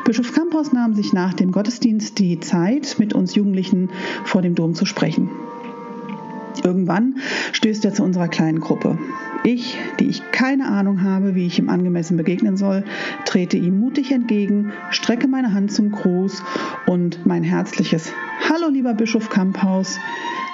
Bischof 0.05 0.33
Campos 0.33 0.73
nahm 0.73 0.95
sich 0.95 1.13
nach 1.13 1.35
dem 1.35 1.53
Gottesdienst 1.53 2.19
die 2.19 2.41
Zeit, 2.41 2.97
mit 2.99 3.13
uns 3.13 3.35
Jugendlichen 3.35 3.91
vor 4.25 4.41
dem 4.41 4.55
Dom 4.55 4.75
zu 4.75 4.87
sprechen. 4.87 5.29
Irgendwann 6.65 7.17
stößt 7.53 7.85
er 7.85 7.93
zu 7.93 8.03
unserer 8.03 8.29
kleinen 8.29 8.61
Gruppe. 8.61 8.99
Ich, 9.45 9.79
die 9.99 10.09
ich 10.09 10.31
keine 10.33 10.67
Ahnung 10.67 11.03
habe, 11.03 11.35
wie 11.35 11.47
ich 11.47 11.59
ihm 11.59 11.69
angemessen 11.69 12.17
begegnen 12.17 12.57
soll, 12.57 12.85
trete 13.25 13.57
ihm 13.57 13.79
mutig 13.79 14.11
entgegen, 14.13 14.73
strecke 14.91 15.29
meine 15.29 15.55
Hand 15.55 15.73
zum 15.73 15.91
Gruß 15.91 16.43
und 16.87 17.25
mein 17.25 17.45
herzliches 17.45 18.13
Hallo 18.49 18.69
lieber 18.69 18.95
Bischof 18.95 19.31
Kamphaus 19.31 19.99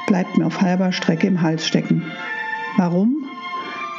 bleibt 0.07 0.37
mir 0.37 0.47
auf 0.47 0.61
halber 0.61 0.93
Strecke 0.93 1.26
im 1.26 1.41
Hals 1.41 1.67
stecken. 1.67 2.03
Warum? 2.76 3.25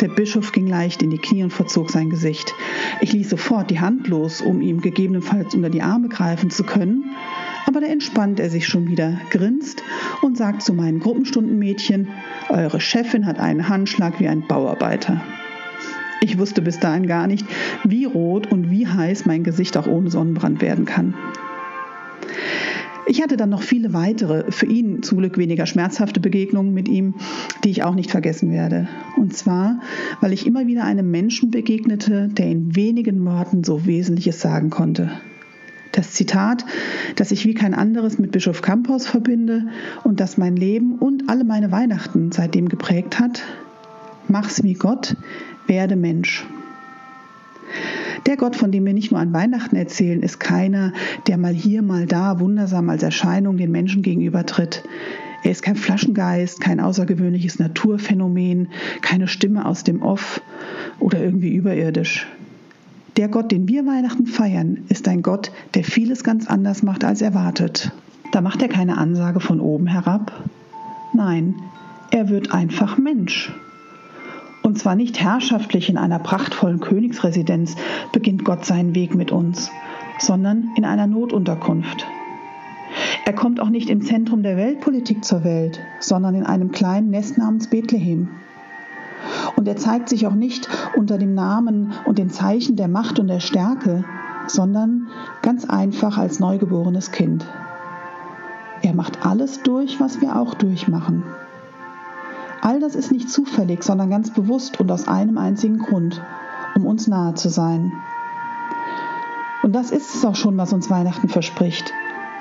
Der 0.01 0.09
Bischof 0.09 0.51
ging 0.51 0.67
leicht 0.67 1.01
in 1.01 1.09
die 1.09 1.17
Knie 1.17 1.43
und 1.43 1.53
verzog 1.53 1.89
sein 1.89 2.09
Gesicht. 2.09 2.53
Ich 2.99 3.13
ließ 3.13 3.29
sofort 3.29 3.69
die 3.69 3.79
Hand 3.79 4.07
los, 4.07 4.41
um 4.41 4.61
ihm 4.61 4.81
gegebenenfalls 4.81 5.55
unter 5.55 5.69
die 5.69 5.81
Arme 5.81 6.09
greifen 6.09 6.49
zu 6.49 6.63
können, 6.63 7.05
aber 7.75 7.85
da 7.85 7.91
entspannt 7.91 8.39
er 8.39 8.49
sich 8.49 8.67
schon 8.67 8.87
wieder, 8.87 9.19
grinst 9.31 9.83
und 10.21 10.37
sagt 10.37 10.61
zu 10.61 10.73
meinen 10.73 11.01
Gruppenstundenmädchen, 11.01 12.07
eure 12.47 12.79
Chefin 12.79 13.25
hat 13.25 13.37
einen 13.37 13.67
Handschlag 13.67 14.21
wie 14.21 14.29
ein 14.29 14.47
Bauarbeiter. 14.47 15.21
Ich 16.21 16.39
wusste 16.39 16.61
bis 16.61 16.79
dahin 16.79 17.05
gar 17.05 17.27
nicht, 17.27 17.45
wie 17.83 18.05
rot 18.05 18.49
und 18.49 18.71
wie 18.71 18.87
heiß 18.87 19.25
mein 19.25 19.43
Gesicht 19.43 19.75
auch 19.75 19.87
ohne 19.87 20.09
Sonnenbrand 20.09 20.61
werden 20.61 20.85
kann. 20.85 21.15
Ich 23.07 23.21
hatte 23.21 23.35
dann 23.35 23.49
noch 23.49 23.61
viele 23.61 23.91
weitere, 23.91 24.49
für 24.53 24.67
ihn 24.67 25.03
zum 25.03 25.17
Glück 25.17 25.37
weniger 25.37 25.65
schmerzhafte 25.65 26.21
Begegnungen 26.21 26.73
mit 26.73 26.87
ihm, 26.87 27.15
die 27.65 27.71
ich 27.71 27.83
auch 27.83 27.93
nicht 27.93 28.09
vergessen 28.09 28.53
werde. 28.53 28.87
Und 29.17 29.35
zwar, 29.35 29.81
weil 30.21 30.31
ich 30.31 30.47
immer 30.47 30.65
wieder 30.65 30.85
einem 30.85 31.11
Menschen 31.11 31.51
begegnete, 31.51 32.29
der 32.29 32.47
in 32.47 32.73
wenigen 32.77 33.25
Worten 33.25 33.65
so 33.65 33.85
Wesentliches 33.85 34.39
sagen 34.39 34.69
konnte. 34.69 35.11
Das 35.95 36.11
Zitat, 36.11 36.65
das 37.15 37.31
ich 37.31 37.45
wie 37.45 37.53
kein 37.53 37.73
anderes 37.73 38.19
mit 38.19 38.33
Bischof 38.33 38.61
Campos 38.61 39.07
verbinde 39.07 39.67
und 40.03 40.19
das 40.19 40.37
mein 40.37 40.57
Leben 40.57 40.95
und 40.95 41.29
alle 41.29 41.45
meine 41.45 41.71
Weihnachten 41.71 42.33
seitdem 42.33 42.67
geprägt 42.67 43.17
hat, 43.17 43.43
mach's 44.27 44.61
wie 44.61 44.73
Gott, 44.73 45.15
werde 45.67 45.95
Mensch. 45.95 46.45
Der 48.25 48.35
Gott, 48.35 48.57
von 48.57 48.73
dem 48.73 48.85
wir 48.85 48.93
nicht 48.93 49.11
nur 49.11 49.21
an 49.21 49.31
Weihnachten 49.31 49.77
erzählen, 49.77 50.21
ist 50.21 50.37
keiner, 50.37 50.91
der 51.27 51.37
mal 51.37 51.53
hier, 51.53 51.81
mal 51.81 52.07
da 52.07 52.41
wundersam 52.41 52.89
als 52.89 53.01
Erscheinung 53.01 53.55
den 53.55 53.71
Menschen 53.71 54.01
gegenübertritt. 54.01 54.83
Er 55.45 55.51
ist 55.51 55.63
kein 55.63 55.77
Flaschengeist, 55.77 56.59
kein 56.59 56.81
außergewöhnliches 56.81 57.57
Naturphänomen, 57.57 58.67
keine 59.01 59.29
Stimme 59.29 59.65
aus 59.65 59.85
dem 59.85 60.01
Off 60.01 60.41
oder 60.99 61.23
irgendwie 61.23 61.53
überirdisch. 61.55 62.27
Der 63.17 63.29
Gott, 63.29 63.51
den 63.51 63.69
wir 63.69 63.85
Weihnachten 63.85 64.25
feiern, 64.25 64.79
ist 64.89 65.07
ein 65.07 65.21
Gott, 65.21 65.51
der 65.73 65.85
vieles 65.85 66.25
ganz 66.25 66.47
anders 66.47 66.83
macht 66.83 67.05
als 67.05 67.21
erwartet. 67.21 67.91
Da 68.33 68.41
macht 68.41 68.61
er 68.61 68.67
keine 68.67 68.97
Ansage 68.97 69.39
von 69.39 69.61
oben 69.61 69.87
herab. 69.87 70.33
Nein, 71.13 71.55
er 72.11 72.27
wird 72.27 72.51
einfach 72.51 72.97
Mensch. 72.97 73.53
Und 74.63 74.79
zwar 74.79 74.95
nicht 74.95 75.21
herrschaftlich 75.21 75.87
in 75.89 75.97
einer 75.97 76.19
prachtvollen 76.19 76.81
Königsresidenz 76.81 77.77
beginnt 78.11 78.43
Gott 78.43 78.65
seinen 78.65 78.95
Weg 78.95 79.15
mit 79.15 79.31
uns, 79.31 79.71
sondern 80.19 80.71
in 80.75 80.83
einer 80.83 81.07
Notunterkunft. 81.07 82.05
Er 83.25 83.33
kommt 83.33 83.61
auch 83.61 83.69
nicht 83.69 83.89
im 83.89 84.01
Zentrum 84.01 84.43
der 84.43 84.57
Weltpolitik 84.57 85.23
zur 85.23 85.45
Welt, 85.45 85.79
sondern 86.01 86.35
in 86.35 86.43
einem 86.43 86.71
kleinen 86.71 87.11
Nest 87.11 87.37
namens 87.37 87.69
Bethlehem. 87.69 88.27
Und 89.55 89.67
er 89.67 89.77
zeigt 89.77 90.09
sich 90.09 90.27
auch 90.27 90.33
nicht 90.33 90.69
unter 90.95 91.17
dem 91.17 91.33
Namen 91.33 91.93
und 92.05 92.17
den 92.17 92.29
Zeichen 92.29 92.75
der 92.75 92.87
Macht 92.87 93.19
und 93.19 93.27
der 93.27 93.39
Stärke, 93.39 94.03
sondern 94.47 95.07
ganz 95.41 95.65
einfach 95.65 96.17
als 96.17 96.39
neugeborenes 96.39 97.11
Kind. 97.11 97.45
Er 98.81 98.93
macht 98.93 99.25
alles 99.25 99.63
durch, 99.63 99.99
was 99.99 100.21
wir 100.21 100.35
auch 100.35 100.53
durchmachen. 100.53 101.23
All 102.61 102.79
das 102.79 102.95
ist 102.95 103.11
nicht 103.11 103.29
zufällig, 103.29 103.83
sondern 103.83 104.09
ganz 104.09 104.31
bewusst 104.31 104.79
und 104.79 104.91
aus 104.91 105.07
einem 105.07 105.37
einzigen 105.37 105.77
Grund, 105.77 106.21
um 106.75 106.85
uns 106.85 107.07
nahe 107.07 107.33
zu 107.35 107.49
sein. 107.49 107.91
Und 109.63 109.73
das 109.73 109.91
ist 109.91 110.13
es 110.13 110.25
auch 110.25 110.35
schon, 110.35 110.57
was 110.57 110.73
uns 110.73 110.89
Weihnachten 110.89 111.29
verspricht. 111.29 111.91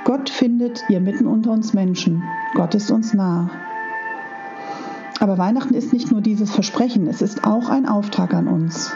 Gott 0.05 0.29
findet 0.29 0.85
ihr 0.91 1.01
mitten 1.01 1.27
unter 1.27 1.51
uns 1.51 1.73
Menschen. 1.73 2.23
Gott 2.55 2.75
ist 2.75 2.91
uns 2.91 3.15
nah. 3.15 3.51
Aber 5.21 5.39
Weihnachten 5.39 5.75
ist 5.75 5.93
nicht 5.93 6.11
nur 6.11 6.21
dieses 6.21 6.51
Versprechen, 6.51 7.07
es 7.07 7.23
ist 7.23 7.45
auch 7.45 7.69
ein 7.69 7.87
Auftrag 7.89 8.35
an 8.35 8.49
uns. 8.49 8.93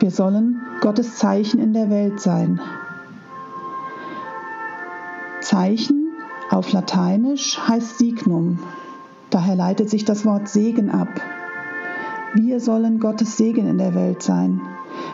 Wir 0.00 0.10
sollen 0.10 0.60
Gottes 0.80 1.16
Zeichen 1.16 1.60
in 1.60 1.72
der 1.72 1.90
Welt 1.90 2.20
sein. 2.20 2.60
Zeichen 5.40 6.08
auf 6.50 6.72
Lateinisch 6.72 7.58
heißt 7.58 7.98
Signum, 7.98 8.58
Daher 9.34 9.56
leitet 9.56 9.90
sich 9.90 10.04
das 10.04 10.24
Wort 10.24 10.48
Segen 10.48 10.90
ab. 10.90 11.08
Wir 12.34 12.60
sollen 12.60 13.00
Gottes 13.00 13.36
Segen 13.36 13.66
in 13.66 13.78
der 13.78 13.92
Welt 13.96 14.22
sein. 14.22 14.60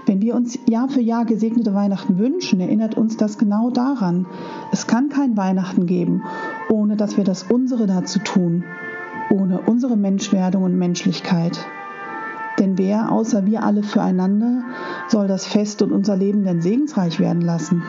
Wenn 0.04 0.20
wir 0.20 0.34
uns 0.34 0.58
Jahr 0.68 0.90
für 0.90 1.00
Jahr 1.00 1.24
gesegnete 1.24 1.72
Weihnachten 1.72 2.18
wünschen, 2.18 2.60
erinnert 2.60 2.98
uns 2.98 3.16
das 3.16 3.38
genau 3.38 3.70
daran. 3.70 4.26
Es 4.72 4.86
kann 4.86 5.08
kein 5.08 5.38
Weihnachten 5.38 5.86
geben, 5.86 6.22
ohne 6.68 6.96
dass 6.96 7.16
wir 7.16 7.24
das 7.24 7.44
unsere 7.44 7.86
dazu 7.86 8.18
tun, 8.18 8.64
ohne 9.30 9.60
unsere 9.60 9.96
Menschwerdung 9.96 10.64
und 10.64 10.76
Menschlichkeit. 10.76 11.58
Denn 12.58 12.76
wer 12.76 13.10
außer 13.10 13.46
wir 13.46 13.62
alle 13.62 13.82
füreinander 13.82 14.64
soll 15.08 15.26
das 15.28 15.46
Fest 15.46 15.80
und 15.82 15.92
unser 15.92 16.16
Leben 16.16 16.44
denn 16.44 16.60
segensreich 16.60 17.18
werden 17.18 17.42
lassen? 17.42 17.82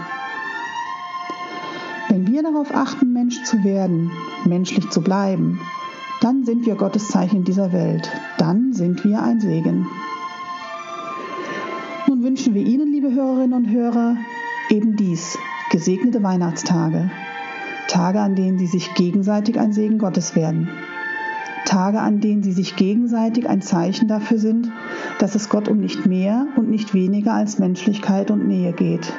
Wenn 2.10 2.28
wir 2.28 2.44
darauf 2.44 2.74
achten, 2.74 3.14
Mensch 3.14 3.44
zu 3.44 3.64
werden, 3.64 4.12
menschlich 4.46 4.90
zu 4.90 5.02
bleiben, 5.02 5.60
dann 6.22 6.46
sind 6.46 6.66
wir 6.66 6.76
Gottes 6.76 7.08
Zeichen 7.08 7.44
dieser 7.44 7.74
Welt. 7.74 8.10
Dann 8.38 8.74
sind 8.74 9.04
wir 9.04 9.22
ein 9.24 9.40
Segen. 9.40 9.88
Nun 12.08 12.24
wünschen 12.24 12.54
wir 12.54 12.66
Ihnen, 12.66 12.92
liebe 12.92 13.12
Hörerinnen 13.12 13.54
und 13.54 13.70
Hörer, 13.70 14.18
eben 14.70 14.96
dies, 14.96 15.38
gesegnete 15.72 16.22
Weihnachtstage. 16.22 17.10
Tage, 17.88 18.20
an 18.20 18.36
denen 18.36 18.58
Sie 18.58 18.68
sich 18.68 18.94
gegenseitig 18.94 19.60
ein 19.60 19.74
Segen 19.74 19.98
Gottes 19.98 20.36
werden. 20.36 20.70
Tage, 21.66 22.00
an 22.00 22.20
denen 22.20 22.44
Sie 22.44 22.52
sich 22.52 22.76
gegenseitig 22.76 23.48
ein 23.50 23.62
Zeichen 23.62 24.08
dafür 24.08 24.38
sind, 24.38 24.72
dass 25.20 25.36
es 25.36 25.50
Gott 25.50 25.68
um 25.68 25.80
nicht 25.80 26.06
mehr 26.06 26.48
und 26.56 26.70
nicht 26.70 26.94
weniger 26.94 27.34
als 27.34 27.60
Menschlichkeit 27.60 28.32
und 28.32 28.48
Nähe 28.48 28.74
geht. 28.74 29.14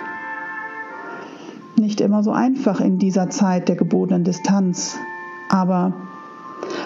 Nicht 1.76 2.00
immer 2.00 2.22
so 2.22 2.32
einfach 2.32 2.80
in 2.80 2.98
dieser 2.98 3.30
Zeit 3.30 3.68
der 3.68 3.76
gebotenen 3.76 4.24
Distanz, 4.24 4.98
aber 5.48 5.94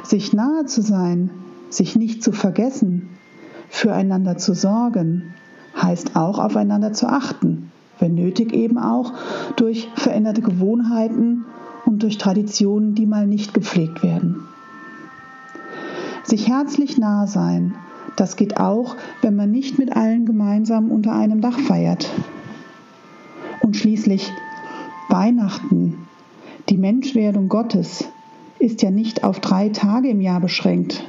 sich 0.02 0.32
nahe 0.32 0.66
zu 0.66 0.82
sein, 0.82 1.30
sich 1.68 1.96
nicht 1.96 2.22
zu 2.22 2.32
vergessen, 2.32 3.08
füreinander 3.68 4.36
zu 4.36 4.54
sorgen, 4.54 5.34
heißt 5.80 6.16
auch 6.16 6.38
aufeinander 6.38 6.92
zu 6.92 7.08
achten, 7.08 7.70
wenn 7.98 8.14
nötig 8.14 8.52
eben 8.52 8.78
auch 8.78 9.12
durch 9.56 9.88
veränderte 9.96 10.42
Gewohnheiten 10.42 11.44
und 11.84 12.02
durch 12.02 12.18
Traditionen, 12.18 12.94
die 12.94 13.06
mal 13.06 13.26
nicht 13.26 13.54
gepflegt 13.54 14.02
werden. 14.02 14.46
Sich 16.26 16.48
herzlich 16.48 16.98
nah 16.98 17.28
sein, 17.28 17.76
das 18.16 18.34
geht 18.34 18.56
auch, 18.56 18.96
wenn 19.22 19.36
man 19.36 19.52
nicht 19.52 19.78
mit 19.78 19.94
allen 19.94 20.26
gemeinsam 20.26 20.90
unter 20.90 21.12
einem 21.12 21.40
Dach 21.40 21.56
feiert. 21.56 22.10
Und 23.60 23.76
schließlich 23.76 24.32
Weihnachten, 25.08 25.94
die 26.68 26.78
Menschwerdung 26.78 27.48
Gottes, 27.48 28.06
ist 28.58 28.82
ja 28.82 28.90
nicht 28.90 29.22
auf 29.22 29.38
drei 29.38 29.68
Tage 29.68 30.08
im 30.08 30.20
Jahr 30.20 30.40
beschränkt 30.40 31.04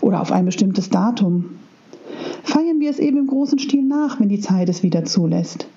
oder 0.00 0.20
auf 0.20 0.32
ein 0.32 0.44
bestimmtes 0.44 0.90
Datum. 0.90 1.60
Feiern 2.42 2.80
wir 2.80 2.90
es 2.90 2.98
eben 2.98 3.18
im 3.18 3.28
großen 3.28 3.60
Stil 3.60 3.84
nach, 3.84 4.18
wenn 4.18 4.28
die 4.28 4.40
Zeit 4.40 4.68
es 4.68 4.82
wieder 4.82 5.04
zulässt. 5.04 5.68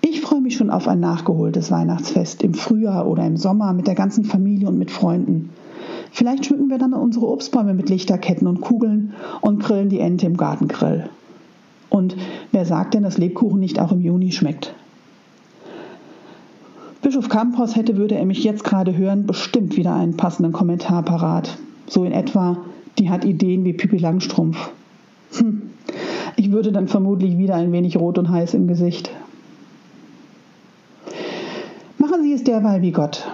Ich 0.00 0.22
freue 0.22 0.40
mich 0.40 0.56
schon 0.56 0.70
auf 0.70 0.88
ein 0.88 1.00
nachgeholtes 1.00 1.70
Weihnachtsfest 1.70 2.42
im 2.42 2.54
Frühjahr 2.54 3.06
oder 3.06 3.26
im 3.26 3.36
Sommer 3.36 3.74
mit 3.74 3.86
der 3.86 3.94
ganzen 3.94 4.24
Familie 4.24 4.68
und 4.68 4.78
mit 4.78 4.90
Freunden. 4.90 5.50
Vielleicht 6.14 6.46
schmücken 6.46 6.70
wir 6.70 6.78
dann 6.78 6.92
unsere 6.92 7.26
Obstbäume 7.26 7.74
mit 7.74 7.90
Lichterketten 7.90 8.46
und 8.46 8.60
Kugeln 8.60 9.14
und 9.40 9.58
grillen 9.58 9.88
die 9.88 9.98
Ente 9.98 10.26
im 10.26 10.36
Gartengrill. 10.36 11.10
Und 11.90 12.14
wer 12.52 12.64
sagt 12.64 12.94
denn, 12.94 13.02
dass 13.02 13.18
Lebkuchen 13.18 13.58
nicht 13.58 13.80
auch 13.80 13.90
im 13.90 14.00
Juni 14.00 14.30
schmeckt? 14.30 14.76
Bischof 17.02 17.28
Campos 17.28 17.74
hätte, 17.74 17.96
würde 17.96 18.14
er 18.14 18.26
mich 18.26 18.44
jetzt 18.44 18.62
gerade 18.62 18.96
hören, 18.96 19.26
bestimmt 19.26 19.76
wieder 19.76 19.92
einen 19.92 20.16
passenden 20.16 20.52
Kommentar 20.52 21.02
parat. 21.02 21.58
So 21.88 22.04
in 22.04 22.12
etwa, 22.12 22.58
die 23.00 23.10
hat 23.10 23.24
Ideen 23.24 23.64
wie 23.64 23.72
Pippi 23.72 23.96
Langstrumpf. 23.96 24.70
Hm. 25.32 25.62
Ich 26.36 26.52
würde 26.52 26.70
dann 26.70 26.86
vermutlich 26.86 27.38
wieder 27.38 27.56
ein 27.56 27.72
wenig 27.72 27.96
rot 27.96 28.18
und 28.18 28.30
heiß 28.30 28.54
im 28.54 28.68
Gesicht. 28.68 29.10
Machen 31.98 32.22
Sie 32.22 32.34
es 32.34 32.44
derweil 32.44 32.82
wie 32.82 32.92
Gott. 32.92 33.26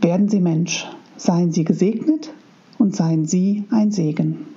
Werden 0.00 0.28
Sie 0.28 0.40
Mensch. 0.40 0.88
Seien 1.16 1.52
Sie 1.52 1.64
gesegnet 1.64 2.32
und 2.78 2.94
seien 2.94 3.26
Sie 3.26 3.64
ein 3.70 3.90
Segen. 3.90 4.55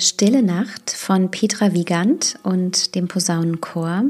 Stille 0.00 0.42
Nacht 0.42 0.90
von 0.90 1.30
Petra 1.30 1.72
Wiegand 1.72 2.38
und 2.42 2.94
dem 2.94 3.08
Posaunenchor. 3.08 4.04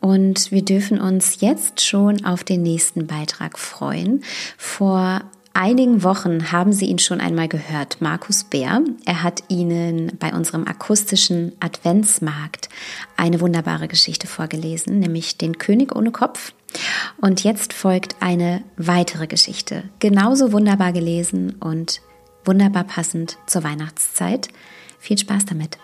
Und 0.00 0.52
wir 0.52 0.64
dürfen 0.64 1.00
uns 1.00 1.40
jetzt 1.40 1.80
schon 1.80 2.24
auf 2.24 2.44
den 2.44 2.62
nächsten 2.62 3.06
Beitrag 3.06 3.58
freuen. 3.58 4.22
Vor 4.56 5.22
einigen 5.54 6.04
Wochen 6.04 6.52
haben 6.52 6.72
Sie 6.72 6.86
ihn 6.86 6.98
schon 6.98 7.20
einmal 7.20 7.48
gehört, 7.48 8.00
Markus 8.00 8.44
Bär. 8.44 8.80
Er 9.06 9.22
hat 9.22 9.42
Ihnen 9.48 10.12
bei 10.18 10.32
unserem 10.32 10.66
akustischen 10.66 11.52
Adventsmarkt 11.58 12.68
eine 13.16 13.40
wunderbare 13.40 13.88
Geschichte 13.88 14.26
vorgelesen, 14.26 15.00
nämlich 15.00 15.36
Den 15.36 15.58
König 15.58 15.96
ohne 15.96 16.12
Kopf. 16.12 16.52
Und 17.20 17.44
jetzt 17.44 17.72
folgt 17.72 18.16
eine 18.20 18.62
weitere 18.76 19.26
Geschichte, 19.26 19.84
genauso 19.98 20.52
wunderbar 20.52 20.92
gelesen 20.92 21.56
und 21.58 22.02
wunderbar 22.44 22.84
passend 22.84 23.38
zur 23.46 23.64
Weihnachtszeit. 23.64 24.48
Viel 24.98 25.18
Spaß 25.18 25.46
damit. 25.46 25.78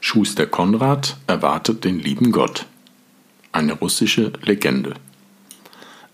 Schuster 0.00 0.46
Konrad 0.46 1.16
erwartet 1.26 1.84
den 1.84 1.98
lieben 1.98 2.32
Gott. 2.32 2.66
Eine 3.52 3.74
russische 3.74 4.32
Legende. 4.42 4.94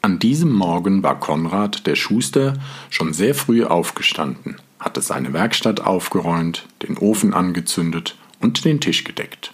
An 0.02 0.18
diesem 0.18 0.52
Morgen 0.52 1.02
war 1.02 1.18
Konrad, 1.18 1.86
der 1.86 1.96
Schuster, 1.96 2.54
schon 2.90 3.12
sehr 3.12 3.34
früh 3.34 3.64
aufgestanden, 3.64 4.56
hatte 4.78 5.00
seine 5.00 5.32
Werkstatt 5.32 5.80
aufgeräumt, 5.80 6.66
den 6.82 6.98
Ofen 6.98 7.34
angezündet 7.34 8.16
und 8.40 8.64
den 8.64 8.80
Tisch 8.80 9.04
gedeckt. 9.04 9.52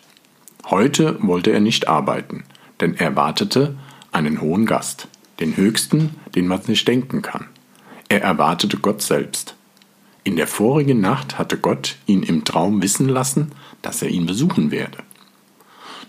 Heute 0.66 1.18
wollte 1.22 1.50
er 1.50 1.60
nicht 1.60 1.88
arbeiten, 1.88 2.44
denn 2.80 2.94
er 2.94 3.16
wartete 3.16 3.76
einen 4.12 4.40
hohen 4.40 4.66
Gast, 4.66 5.08
den 5.40 5.56
höchsten, 5.56 6.16
den 6.34 6.46
man 6.46 6.62
sich 6.62 6.84
denken 6.84 7.22
kann. 7.22 7.46
Er 8.08 8.22
erwartete 8.22 8.78
Gott 8.78 9.02
selbst. 9.02 9.56
In 10.26 10.36
der 10.36 10.46
vorigen 10.46 11.02
Nacht 11.02 11.38
hatte 11.38 11.58
Gott 11.58 11.96
ihn 12.06 12.22
im 12.22 12.44
Traum 12.44 12.80
wissen 12.80 13.10
lassen, 13.10 13.52
dass 13.82 14.00
er 14.00 14.08
ihn 14.08 14.24
besuchen 14.24 14.70
werde. 14.70 14.98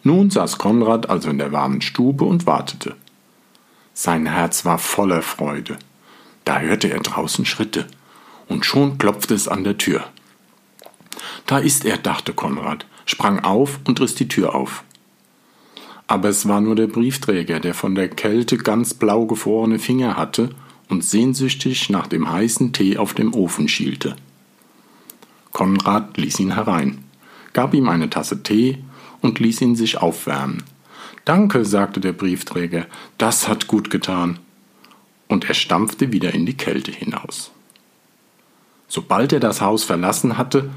Nun 0.04 0.30
saß 0.30 0.58
Konrad 0.58 1.10
also 1.10 1.30
in 1.30 1.38
der 1.38 1.51
warmen 1.51 1.82
Stube 1.82 2.23
und 2.23 2.45
wartete. 2.45 2.95
Sein 3.93 4.25
Herz 4.25 4.63
war 4.63 4.78
voller 4.78 5.21
Freude. 5.21 5.78
Da 6.45 6.60
hörte 6.60 6.89
er 6.89 7.01
draußen 7.01 7.45
Schritte, 7.45 7.88
und 8.47 8.65
schon 8.65 8.97
klopfte 8.97 9.34
es 9.34 9.49
an 9.49 9.65
der 9.65 9.78
Tür. 9.78 10.06
Da 11.45 11.58
ist 11.58 11.84
er, 11.84 11.97
dachte 11.97 12.34
Konrad, 12.34 12.86
sprang 13.06 13.39
auf 13.39 13.80
und 13.86 13.99
riss 13.99 14.15
die 14.15 14.30
Tür 14.30 14.56
auf. 14.56 14.84
Aber 16.08 16.30
es 16.30 16.47
war 16.47 16.62
nur 16.62 16.75
der 16.75 16.88
Briefträger, 16.88 17.60
der 17.60 17.73
von 17.73 17.95
der 17.95 18.08
Kälte 18.08 18.58
ganz 18.58 18.93
blau 18.93 19.25
gefrorene 19.25 19.80
Finger 19.80 20.15
hatte 20.15 20.51
und 20.89 21.04
sehnsüchtig 21.04 21.89
nach 21.89 22.08
dem 22.08 22.32
heißen 22.32 22.74
Tee 22.74 22.98
auf 22.98 23.13
dem 23.13 23.34
Ofen 23.34 23.67
schielte. 23.67 24.15
Konrad 25.52 26.17
ließ 26.17 26.39
ihn 26.39 26.54
herein, 26.54 27.04
gab 27.54 27.74
ihm 27.74 27.88
eine 27.88 28.10
Tasse 28.10 28.43
Tee 28.43 28.80
und 29.21 29.39
ließ 29.39 29.62
ihn 29.62 29.76
sich 29.76 29.98
aufwärmen. 29.98 30.63
Danke, 31.24 31.65
sagte 31.65 32.00
der 32.00 32.13
Briefträger, 32.13 32.86
das 33.17 33.48
hat 33.48 33.67
gut 33.67 33.89
getan. 33.89 34.39
Und 35.28 35.48
er 35.48 35.56
stampfte 35.56 36.12
wieder 36.12 36.34
in 36.34 36.45
die 36.45 36.58
Kälte 36.58 36.91
hinaus. 36.91 37.52
Sobald 38.88 39.34
er 39.34 39.39
das 39.39 39.62
Haus 39.62 39.84
verlassen 39.84 40.38
hatte, 40.38 40.69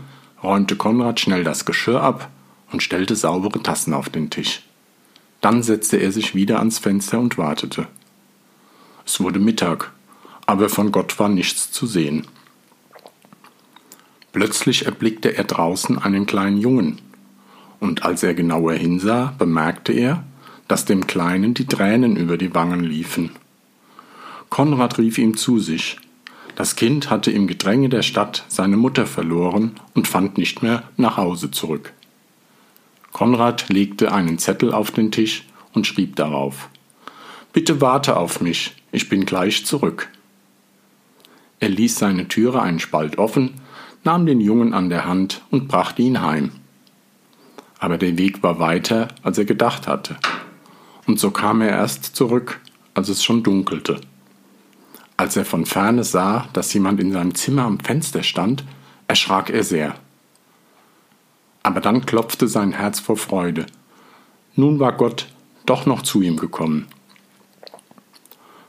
räumte 0.43 0.77
Konrad 0.77 1.21
schnell 1.21 1.45
das 1.45 1.67
Geschirr 1.67 2.03
ab 2.03 2.31
und 2.73 2.83
stellte 2.83 3.15
saubere 3.15 3.63
Tassen 3.63 3.93
auf 3.93 4.09
den 4.09 4.31
Tisch. 4.31 4.63
Dann 5.41 5.63
setzte 5.63 5.99
er 5.99 6.13
sich 6.13 6.35
wieder 6.35 6.59
ans 6.59 6.79
Fenster 6.79 7.19
und 7.19 7.37
wartete. 7.37 7.87
Es 9.05 9.21
wurde 9.21 9.39
Mittag, 9.39 9.93
aber 10.49 10.71
von 10.71 10.93
Gott 10.93 11.19
war 11.19 11.29
nichts 11.29 11.71
zu 11.73 11.87
sehen. 11.87 12.27
Plötzlich 14.33 14.87
erblickte 14.87 15.37
er 15.37 15.45
draußen 15.45 15.99
einen 15.99 16.25
kleinen 16.25 16.57
Jungen, 16.57 17.03
und 17.81 18.03
als 18.03 18.23
er 18.23 18.33
genauer 18.33 18.73
hinsah, 18.73 19.35
bemerkte 19.39 19.93
er, 19.93 20.25
dass 20.67 20.87
dem 20.87 21.07
Kleinen 21.07 21.53
die 21.53 21.67
Tränen 21.67 22.17
über 22.17 22.39
die 22.39 22.55
Wangen 22.55 22.83
liefen. 22.83 23.31
Konrad 24.49 24.97
rief 24.97 25.19
ihm 25.19 25.37
zu 25.37 25.59
sich. 25.59 25.99
Das 26.57 26.77
Kind 26.77 27.11
hatte 27.11 27.31
im 27.31 27.47
Gedränge 27.47 27.91
der 27.91 28.03
Stadt 28.03 28.47
seine 28.49 28.79
Mutter 28.79 29.05
verloren 29.05 29.79
und 29.95 30.09
fand 30.09 30.39
nicht 30.39 30.63
mehr 30.63 30.85
nach 30.97 31.19
Hause 31.19 31.51
zurück. 31.51 31.93
Konrad 33.13 33.69
legte 33.69 34.13
einen 34.13 34.39
Zettel 34.39 34.73
auf 34.73 34.93
den 34.93 35.11
Tisch 35.11 35.45
und 35.75 35.87
schrieb 35.87 36.17
darauf 36.17 36.71
Bitte 37.53 37.83
warte 37.83 38.17
auf 38.17 38.41
mich, 38.41 38.77
ich 38.93 39.11
bin 39.11 39.27
gleich 39.27 39.67
zurück. 39.67 40.09
Er 41.61 41.69
ließ 41.69 41.99
seine 41.99 42.29
Türe 42.29 42.63
einen 42.63 42.79
Spalt 42.79 43.19
offen, 43.19 43.55
nahm 44.05 44.27
den 44.27 44.41
Jungen 44.41 44.75
an 44.75 44.91
der 44.91 45.07
Hand 45.07 45.43
und 45.51 45.69
brachte 45.69 46.03
ihn 46.03 46.23
heim. 46.23 46.53
Aber 47.79 47.99
der 47.99 48.19
Weg 48.19 48.43
war 48.43 48.59
weiter, 48.59 49.09
als 49.23 49.39
er 49.39 49.45
gedacht 49.45 49.87
hatte. 49.87 50.17
Und 51.07 51.19
so 51.19 51.31
kam 51.31 51.61
er 51.61 51.71
erst 51.71 52.17
zurück, 52.17 52.61
als 52.95 53.09
es 53.09 53.25
schon 53.25 53.43
dunkelte. 53.43 54.01
Als 55.17 55.37
er 55.37 55.45
von 55.45 55.67
ferne 55.67 56.05
sah, 56.05 56.49
dass 56.53 56.73
jemand 56.75 57.01
in 57.01 57.13
seinem 57.13 57.35
Zimmer 57.35 57.63
am 57.63 57.81
Fenster 57.81 58.23
stand, 58.23 58.65
erschrak 59.09 59.51
er 59.51 59.65
sehr. 59.65 59.95
Aber 61.63 61.81
dann 61.81 62.07
klopfte 62.07 62.47
sein 62.47 62.73
Herz 62.73 63.01
vor 63.01 63.17
Freude. 63.17 63.67
Nun 64.55 64.79
war 64.79 64.93
Gott 64.93 65.27
doch 65.67 65.87
noch 65.87 66.03
zu 66.03 66.23
ihm 66.23 66.37
gekommen. 66.37 66.87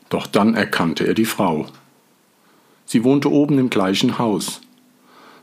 Doch 0.10 0.28
dann 0.28 0.56
erkannte 0.56 1.06
er 1.06 1.13
die 1.13 1.25
Frau. 1.25 1.67
Sie 2.91 3.04
wohnte 3.04 3.32
oben 3.32 3.60
im 3.60 3.69
gleichen 3.69 4.17
Haus. 4.17 4.62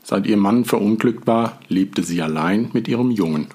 Seit 0.03 0.27
ihr 0.27 0.35
Mann 0.35 0.65
verunglückt 0.65 1.27
war, 1.27 1.61
lebte 1.69 2.03
sie 2.03 2.21
allein 2.21 2.69
mit 2.73 2.89
ihrem 2.89 3.09
Jungen. 3.09 3.47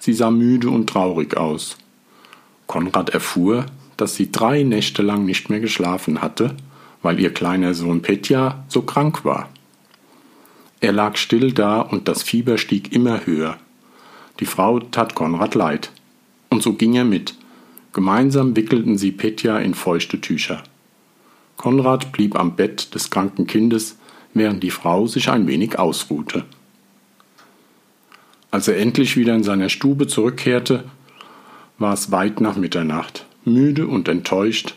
Sie 0.00 0.12
sah 0.12 0.32
müde 0.32 0.70
und 0.70 0.88
traurig 0.88 1.36
aus. 1.36 1.76
Konrad 2.66 3.10
erfuhr, 3.10 3.66
dass 3.96 4.16
sie 4.16 4.32
drei 4.32 4.64
Nächte 4.64 5.02
lang 5.02 5.24
nicht 5.24 5.50
mehr 5.50 5.60
geschlafen 5.60 6.20
hatte, 6.20 6.56
weil 7.00 7.20
ihr 7.20 7.32
kleiner 7.32 7.74
Sohn 7.74 8.02
Petja 8.02 8.64
so 8.66 8.82
krank 8.82 9.24
war. 9.24 9.50
Er 10.80 10.90
lag 10.90 11.16
still 11.16 11.52
da 11.52 11.82
und 11.82 12.08
das 12.08 12.24
Fieber 12.24 12.58
stieg 12.58 12.92
immer 12.92 13.24
höher. 13.24 13.56
Die 14.40 14.46
Frau 14.46 14.80
tat 14.80 15.14
Konrad 15.14 15.54
leid. 15.54 15.92
Und 16.50 16.60
so 16.60 16.72
ging 16.72 16.94
er 16.94 17.04
mit. 17.04 17.36
Gemeinsam 17.92 18.56
wickelten 18.56 18.98
sie 18.98 19.12
Petja 19.12 19.60
in 19.60 19.74
feuchte 19.74 20.20
Tücher. 20.20 20.64
Konrad 21.56 22.12
blieb 22.12 22.38
am 22.38 22.56
Bett 22.56 22.94
des 22.94 23.10
kranken 23.10 23.46
Kindes, 23.46 23.96
während 24.34 24.62
die 24.62 24.70
Frau 24.70 25.06
sich 25.06 25.30
ein 25.30 25.46
wenig 25.46 25.78
ausruhte. 25.78 26.44
Als 28.50 28.68
er 28.68 28.78
endlich 28.78 29.16
wieder 29.16 29.34
in 29.34 29.42
seiner 29.42 29.68
Stube 29.68 30.06
zurückkehrte, 30.06 30.84
war 31.78 31.92
es 31.92 32.10
weit 32.10 32.40
nach 32.40 32.56
Mitternacht. 32.56 33.26
Müde 33.44 33.86
und 33.86 34.08
enttäuscht 34.08 34.74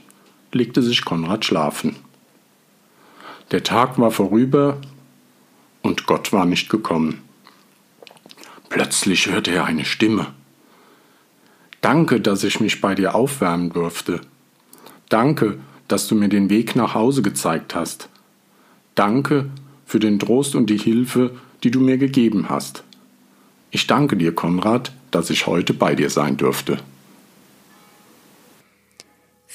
legte 0.51 0.81
sich 0.81 1.05
Konrad 1.05 1.45
schlafen. 1.45 1.95
Der 3.51 3.63
Tag 3.63 3.97
war 3.99 4.11
vorüber 4.11 4.77
und 5.81 6.05
Gott 6.05 6.33
war 6.33 6.45
nicht 6.45 6.69
gekommen. 6.69 7.21
Plötzlich 8.69 9.27
hörte 9.27 9.51
er 9.51 9.65
eine 9.65 9.85
Stimme. 9.85 10.27
Danke, 11.81 12.19
dass 12.19 12.43
ich 12.43 12.59
mich 12.59 12.81
bei 12.81 12.93
dir 12.93 13.15
aufwärmen 13.15 13.71
durfte. 13.71 14.21
Danke, 15.07 15.59
dass 15.89 16.07
du 16.07 16.15
mir 16.15 16.29
den 16.29 16.49
Weg 16.49 16.75
nach 16.75 16.95
Hause 16.95 17.21
gezeigt 17.21 17.75
hast. 17.75 18.07
Danke 18.95 19.49
für 19.85 19.99
den 19.99 20.19
Trost 20.19 20.55
und 20.55 20.69
die 20.69 20.77
Hilfe, 20.77 21.35
die 21.63 21.71
du 21.71 21.81
mir 21.81 21.97
gegeben 21.97 22.47
hast. 22.49 22.83
Ich 23.71 23.87
danke 23.87 24.15
dir, 24.15 24.33
Konrad, 24.33 24.91
dass 25.11 25.29
ich 25.29 25.47
heute 25.47 25.73
bei 25.73 25.95
dir 25.95 26.09
sein 26.09 26.37
durfte. 26.37 26.79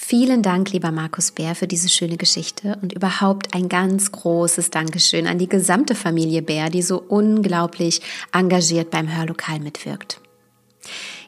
Vielen 0.07 0.43
Dank, 0.43 0.71
lieber 0.73 0.91
Markus 0.91 1.31
Bär, 1.31 1.55
für 1.55 1.67
diese 1.67 1.89
schöne 1.89 2.17
Geschichte 2.17 2.79
und 2.83 2.93
überhaupt 2.93 3.55
ein 3.55 3.69
ganz 3.69 4.13
großes 4.13 4.71
Dankeschön 4.71 5.27
an 5.27 5.39
die 5.39 5.49
gesamte 5.49 5.95
Familie 5.95 6.43
Bär, 6.43 6.69
die 6.69 6.83
so 6.83 7.01
unglaublich 7.01 8.03
engagiert 8.33 8.91
beim 8.91 9.17
Hörlokal 9.17 9.61
mitwirkt. 9.61 10.21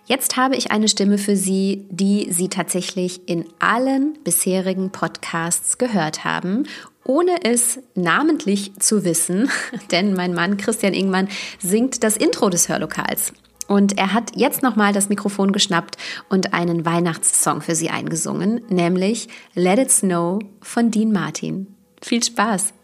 Jetzt 0.06 0.36
habe 0.36 0.54
ich 0.54 0.70
eine 0.70 0.88
Stimme 0.88 1.18
für 1.18 1.36
Sie, 1.36 1.84
die 1.90 2.28
Sie 2.30 2.48
tatsächlich 2.48 3.28
in 3.28 3.44
allen 3.58 4.16
bisherigen 4.22 4.90
Podcasts 4.90 5.78
gehört 5.78 6.24
haben, 6.24 6.68
ohne 7.04 7.44
es 7.44 7.80
namentlich 7.96 8.72
zu 8.78 9.04
wissen, 9.04 9.50
denn 9.90 10.14
mein 10.14 10.32
Mann 10.32 10.58
Christian 10.58 10.94
Ingmann 10.94 11.28
singt 11.60 12.04
das 12.04 12.16
Intro 12.16 12.50
des 12.50 12.68
Hörlokals. 12.68 13.32
Und 13.66 13.98
er 13.98 14.12
hat 14.12 14.36
jetzt 14.36 14.62
nochmal 14.62 14.92
das 14.92 15.08
Mikrofon 15.08 15.50
geschnappt 15.50 15.96
und 16.28 16.54
einen 16.54 16.86
Weihnachtssong 16.86 17.60
für 17.60 17.74
Sie 17.74 17.90
eingesungen, 17.90 18.60
nämlich 18.68 19.28
Let 19.54 19.80
It 19.80 19.90
Snow 19.90 20.38
von 20.60 20.92
Dean 20.92 21.10
Martin. 21.10 21.66
Viel 22.00 22.22
Spaß! 22.22 22.75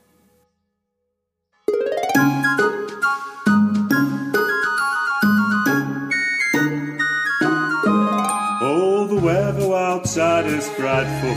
Outside 10.12 10.44
is 10.44 10.68
frightful, 10.72 11.34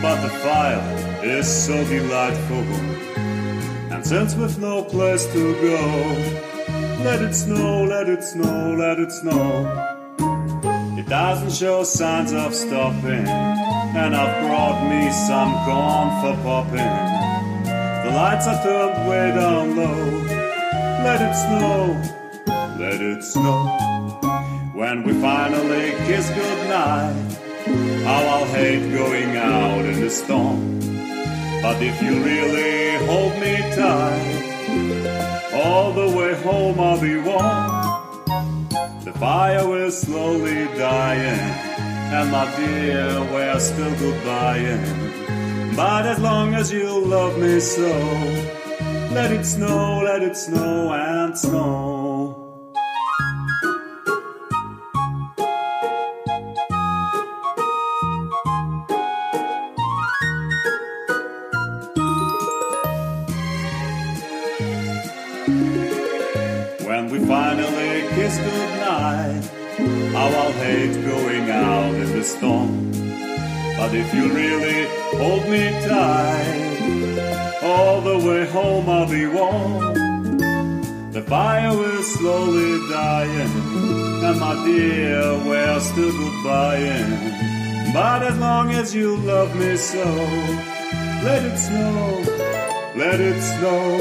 but 0.00 0.22
the 0.22 0.28
fire 0.38 1.24
is 1.24 1.48
so 1.48 1.74
delightful. 1.86 2.62
And 3.92 4.06
since 4.06 4.36
we've 4.36 4.56
no 4.58 4.84
place 4.84 5.26
to 5.32 5.54
go. 5.60 5.80
Let 7.02 7.22
it 7.22 7.34
snow, 7.34 7.82
let 7.82 8.08
it 8.08 8.22
snow, 8.22 8.76
let 8.78 9.00
it 9.00 9.10
snow. 9.10 9.66
It 10.96 11.08
doesn't 11.08 11.50
show 11.50 11.82
signs 11.82 12.32
of 12.32 12.54
stopping, 12.54 13.26
and 13.26 14.14
I've 14.14 14.46
brought 14.46 14.80
me 14.88 15.10
some 15.26 15.52
corn 15.66 16.08
for 16.20 16.42
popping. 16.44 16.94
The 18.04 18.12
lights 18.14 18.46
are 18.46 18.62
turned 18.62 19.08
way 19.08 19.32
down 19.32 19.76
low. 19.76 20.04
Let 21.02 21.20
it 21.20 21.34
snow, 21.34 22.76
let 22.78 23.00
it 23.00 23.24
snow. 23.24 24.20
When 24.74 25.02
we 25.02 25.14
finally 25.20 25.90
kiss 26.06 26.30
goodnight, 26.30 27.37
how 28.04 28.22
I'll 28.34 28.46
hate 28.46 28.90
going 28.92 29.36
out 29.36 29.84
in 29.84 30.00
the 30.00 30.10
storm. 30.10 30.78
But 31.62 31.82
if 31.82 32.00
you 32.02 32.22
really 32.22 33.06
hold 33.06 33.34
me 33.40 33.54
tight, 33.74 35.52
all 35.52 35.92
the 35.92 36.08
way 36.16 36.34
home 36.42 36.78
I'll 36.78 37.00
be 37.00 37.16
warm. 37.16 37.88
The 39.04 39.12
fire 39.14 39.66
will 39.66 39.90
slowly 39.90 40.66
dying, 40.76 41.40
and 42.16 42.30
my 42.30 42.44
dear, 42.56 43.20
we're 43.32 43.60
still 43.60 43.94
goodbying. 44.02 45.76
But 45.76 46.06
as 46.06 46.18
long 46.20 46.54
as 46.54 46.72
you 46.72 47.04
love 47.04 47.38
me 47.38 47.60
so, 47.60 47.88
let 49.12 49.32
it 49.32 49.44
snow, 49.44 50.02
let 50.04 50.22
it 50.22 50.36
snow 50.36 50.92
and 50.92 51.38
snow. 51.38 51.97
In. 72.42 72.88
But 73.76 73.94
if 73.94 74.12
you 74.12 74.32
really 74.32 74.86
hold 75.18 75.48
me 75.48 75.70
tight, 75.86 77.60
all 77.62 78.00
the 78.00 78.18
way 78.18 78.46
home 78.46 78.88
I'll 78.88 79.08
be 79.08 79.26
warm. 79.26 79.94
The 81.12 81.22
fire 81.22 81.70
will 81.70 82.02
slowly 82.02 82.78
dying, 82.90 83.52
and 84.26 84.40
my 84.40 84.54
dear, 84.64 85.34
we're 85.46 85.80
still 85.80 86.12
goodbying. 86.12 87.92
But 87.92 88.22
as 88.22 88.36
long 88.38 88.72
as 88.72 88.94
you 88.94 89.16
love 89.16 89.56
me 89.56 89.76
so, 89.76 90.04
let 91.24 91.42
it 91.44 91.58
snow, 91.58 92.22
let 92.94 93.20
it 93.20 93.40
snow, 93.40 93.98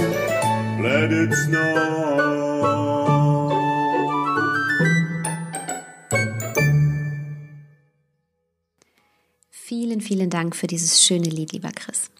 let 0.81 1.11
it 1.11 1.33
snow. 1.33 2.36
Vielen, 9.97 10.01
vielen 10.01 10.29
Dank 10.29 10.55
für 10.55 10.67
dieses 10.67 11.03
schöne 11.03 11.29
Lied, 11.29 11.53
lieber 11.53 11.71
Chris. 11.71 12.11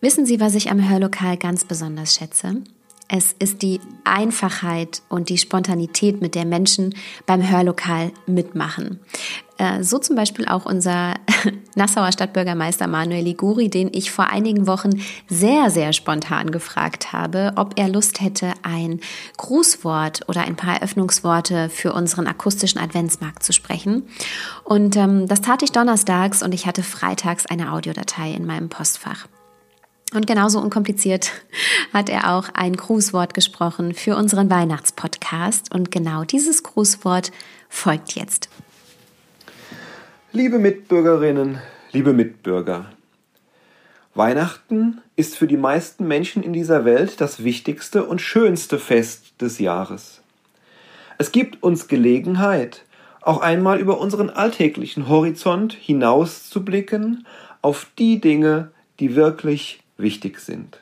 Wissen 0.00 0.26
Sie, 0.26 0.40
was 0.40 0.54
ich 0.54 0.70
am 0.70 0.88
Hörlokal 0.88 1.36
ganz 1.36 1.64
besonders 1.64 2.14
schätze? 2.14 2.62
Es 3.08 3.32
ist 3.38 3.62
die 3.62 3.80
Einfachheit 4.04 5.02
und 5.08 5.28
die 5.28 5.38
Spontanität, 5.38 6.20
mit 6.20 6.34
der 6.34 6.44
Menschen 6.44 6.94
beim 7.24 7.48
Hörlokal 7.48 8.10
mitmachen. 8.26 9.00
Äh, 9.58 9.82
so 9.82 9.98
zum 9.98 10.16
Beispiel 10.16 10.46
auch 10.46 10.66
unser 10.66 11.14
Nassauer 11.76 12.10
Stadtbürgermeister 12.10 12.88
Manuel 12.88 13.24
Liguri, 13.24 13.70
den 13.70 13.90
ich 13.92 14.10
vor 14.10 14.26
einigen 14.26 14.66
Wochen 14.66 15.00
sehr, 15.28 15.70
sehr 15.70 15.92
spontan 15.92 16.50
gefragt 16.50 17.12
habe, 17.12 17.52
ob 17.56 17.78
er 17.78 17.88
Lust 17.88 18.20
hätte, 18.20 18.52
ein 18.62 19.00
Grußwort 19.36 20.28
oder 20.28 20.42
ein 20.42 20.56
paar 20.56 20.74
Eröffnungsworte 20.74 21.68
für 21.68 21.92
unseren 21.92 22.26
akustischen 22.26 22.80
Adventsmarkt 22.80 23.42
zu 23.42 23.52
sprechen. 23.52 24.08
Und 24.64 24.96
ähm, 24.96 25.28
das 25.28 25.42
tat 25.42 25.62
ich 25.62 25.72
donnerstags 25.72 26.42
und 26.42 26.52
ich 26.52 26.66
hatte 26.66 26.82
freitags 26.82 27.46
eine 27.46 27.72
Audiodatei 27.72 28.32
in 28.32 28.46
meinem 28.46 28.68
Postfach. 28.68 29.26
Und 30.16 30.26
genauso 30.26 30.60
unkompliziert 30.60 31.30
hat 31.92 32.08
er 32.08 32.34
auch 32.34 32.48
ein 32.54 32.74
Grußwort 32.74 33.34
gesprochen 33.34 33.92
für 33.92 34.16
unseren 34.16 34.48
Weihnachtspodcast. 34.48 35.74
Und 35.74 35.90
genau 35.90 36.24
dieses 36.24 36.62
Grußwort 36.62 37.32
folgt 37.68 38.12
jetzt. 38.12 38.48
Liebe 40.32 40.58
Mitbürgerinnen, 40.58 41.58
liebe 41.92 42.14
Mitbürger, 42.14 42.86
Weihnachten 44.14 45.02
ist 45.16 45.36
für 45.36 45.46
die 45.46 45.58
meisten 45.58 46.08
Menschen 46.08 46.42
in 46.42 46.54
dieser 46.54 46.86
Welt 46.86 47.20
das 47.20 47.44
wichtigste 47.44 48.04
und 48.04 48.22
schönste 48.22 48.78
Fest 48.78 49.34
des 49.42 49.58
Jahres. 49.58 50.22
Es 51.18 51.30
gibt 51.30 51.62
uns 51.62 51.88
Gelegenheit, 51.88 52.86
auch 53.20 53.42
einmal 53.42 53.78
über 53.78 54.00
unseren 54.00 54.30
alltäglichen 54.30 55.08
Horizont 55.08 55.74
hinaus 55.74 56.48
zu 56.48 56.64
blicken 56.64 57.26
auf 57.60 57.88
die 57.98 58.18
Dinge, 58.18 58.70
die 58.98 59.14
wirklich 59.14 59.82
wichtig 59.96 60.40
sind. 60.40 60.80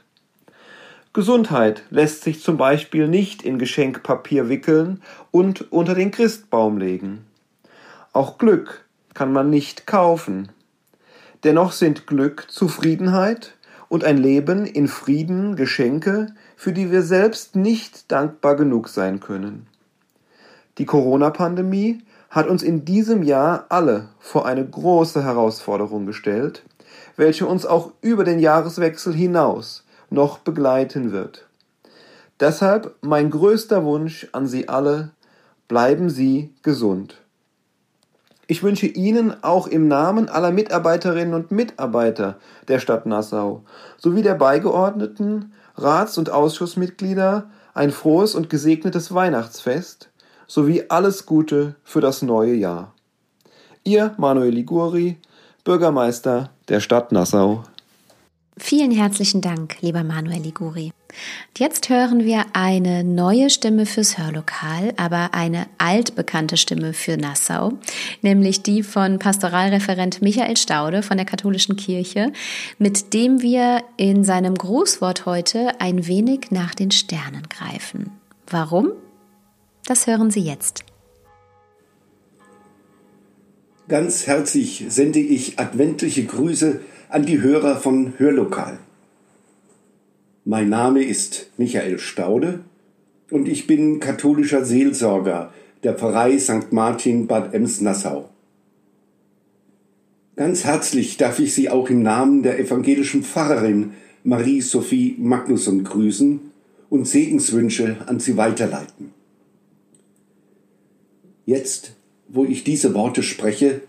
Gesundheit 1.12 1.84
lässt 1.90 2.24
sich 2.24 2.42
zum 2.42 2.56
Beispiel 2.56 3.06
nicht 3.06 3.42
in 3.42 3.58
Geschenkpapier 3.58 4.48
wickeln 4.48 5.00
und 5.30 5.70
unter 5.70 5.94
den 5.94 6.10
Christbaum 6.10 6.76
legen. 6.76 7.24
Auch 8.12 8.36
Glück 8.38 8.84
kann 9.14 9.32
man 9.32 9.48
nicht 9.48 9.86
kaufen. 9.86 10.50
Dennoch 11.44 11.72
sind 11.72 12.06
Glück, 12.06 12.46
Zufriedenheit 12.48 13.54
und 13.88 14.02
ein 14.02 14.16
Leben 14.16 14.66
in 14.66 14.88
Frieden 14.88 15.54
Geschenke, 15.54 16.34
für 16.56 16.72
die 16.72 16.90
wir 16.90 17.02
selbst 17.02 17.54
nicht 17.54 18.10
dankbar 18.10 18.56
genug 18.56 18.88
sein 18.88 19.20
können. 19.20 19.68
Die 20.78 20.86
Corona-Pandemie 20.86 22.02
hat 22.28 22.48
uns 22.48 22.64
in 22.64 22.84
diesem 22.84 23.22
Jahr 23.22 23.66
alle 23.68 24.08
vor 24.18 24.46
eine 24.46 24.66
große 24.66 25.22
Herausforderung 25.22 26.06
gestellt, 26.06 26.64
welche 27.16 27.46
uns 27.46 27.66
auch 27.66 27.92
über 28.00 28.24
den 28.24 28.38
Jahreswechsel 28.38 29.14
hinaus 29.14 29.84
noch 30.10 30.38
begleiten 30.38 31.12
wird. 31.12 31.46
Deshalb 32.40 32.96
mein 33.00 33.30
größter 33.30 33.84
Wunsch 33.84 34.28
an 34.32 34.46
Sie 34.46 34.68
alle, 34.68 35.10
bleiben 35.68 36.10
Sie 36.10 36.52
gesund. 36.62 37.16
Ich 38.46 38.62
wünsche 38.62 38.86
Ihnen 38.86 39.42
auch 39.42 39.66
im 39.66 39.88
Namen 39.88 40.28
aller 40.28 40.50
Mitarbeiterinnen 40.50 41.34
und 41.34 41.50
Mitarbeiter 41.50 42.38
der 42.68 42.78
Stadt 42.78 43.06
Nassau 43.06 43.62
sowie 43.96 44.22
der 44.22 44.34
Beigeordneten, 44.34 45.52
Rats- 45.76 46.18
und 46.18 46.30
Ausschussmitglieder 46.30 47.50
ein 47.72 47.90
frohes 47.90 48.34
und 48.34 48.50
gesegnetes 48.50 49.14
Weihnachtsfest 49.14 50.10
sowie 50.46 50.84
alles 50.88 51.24
Gute 51.24 51.76
für 51.82 52.00
das 52.00 52.22
neue 52.22 52.54
Jahr. 52.54 52.92
Ihr 53.82 54.14
Manuel 54.18 54.50
Liguri, 54.50 55.18
Bürgermeister 55.64 56.50
der 56.68 56.80
Stadt 56.80 57.10
Nassau. 57.10 57.64
Vielen 58.56 58.92
herzlichen 58.92 59.40
Dank, 59.40 59.80
lieber 59.80 60.04
Manuel 60.04 60.42
Liguri. 60.42 60.92
Jetzt 61.56 61.88
hören 61.88 62.24
wir 62.24 62.44
eine 62.52 63.02
neue 63.02 63.50
Stimme 63.50 63.84
fürs 63.84 64.16
Hörlokal, 64.16 64.92
aber 64.96 65.30
eine 65.32 65.66
altbekannte 65.78 66.56
Stimme 66.56 66.92
für 66.92 67.16
Nassau, 67.16 67.72
nämlich 68.22 68.62
die 68.62 68.82
von 68.82 69.18
Pastoralreferent 69.18 70.22
Michael 70.22 70.56
Staude 70.56 71.02
von 71.02 71.16
der 71.16 71.26
Katholischen 71.26 71.76
Kirche, 71.76 72.32
mit 72.78 73.12
dem 73.12 73.42
wir 73.42 73.82
in 73.96 74.22
seinem 74.22 74.54
Grußwort 74.54 75.26
heute 75.26 75.80
ein 75.80 76.06
wenig 76.06 76.50
nach 76.50 76.74
den 76.74 76.90
Sternen 76.90 77.48
greifen. 77.48 78.12
Warum? 78.48 78.92
Das 79.86 80.06
hören 80.06 80.30
Sie 80.30 80.40
jetzt. 80.40 80.84
Ganz 83.86 84.26
herzlich 84.26 84.86
sende 84.88 85.18
ich 85.18 85.58
adventliche 85.58 86.24
Grüße 86.24 86.80
an 87.10 87.26
die 87.26 87.42
Hörer 87.42 87.76
von 87.76 88.14
Hörlokal. 88.18 88.78
Mein 90.46 90.70
Name 90.70 91.04
ist 91.04 91.50
Michael 91.58 91.98
Staude 91.98 92.60
und 93.30 93.46
ich 93.46 93.66
bin 93.66 94.00
katholischer 94.00 94.64
Seelsorger 94.64 95.52
der 95.82 95.92
Pfarrei 95.92 96.38
St. 96.38 96.72
Martin 96.72 97.26
Bad 97.26 97.52
Ems-Nassau. 97.52 98.30
Ganz 100.36 100.64
herzlich 100.64 101.18
darf 101.18 101.38
ich 101.38 101.52
Sie 101.52 101.68
auch 101.68 101.90
im 101.90 102.02
Namen 102.02 102.42
der 102.42 102.58
evangelischen 102.58 103.22
Pfarrerin 103.22 103.92
Marie-Sophie 104.22 105.16
Magnusson 105.18 105.84
grüßen 105.84 106.40
und 106.88 107.06
Segenswünsche 107.06 107.98
an 108.06 108.18
Sie 108.18 108.38
weiterleiten. 108.38 109.12
Jetzt 111.44 111.92
wo 112.34 112.44
ich 112.44 112.64
diese 112.64 112.94
Worte 112.94 113.22
spreche, 113.22 113.80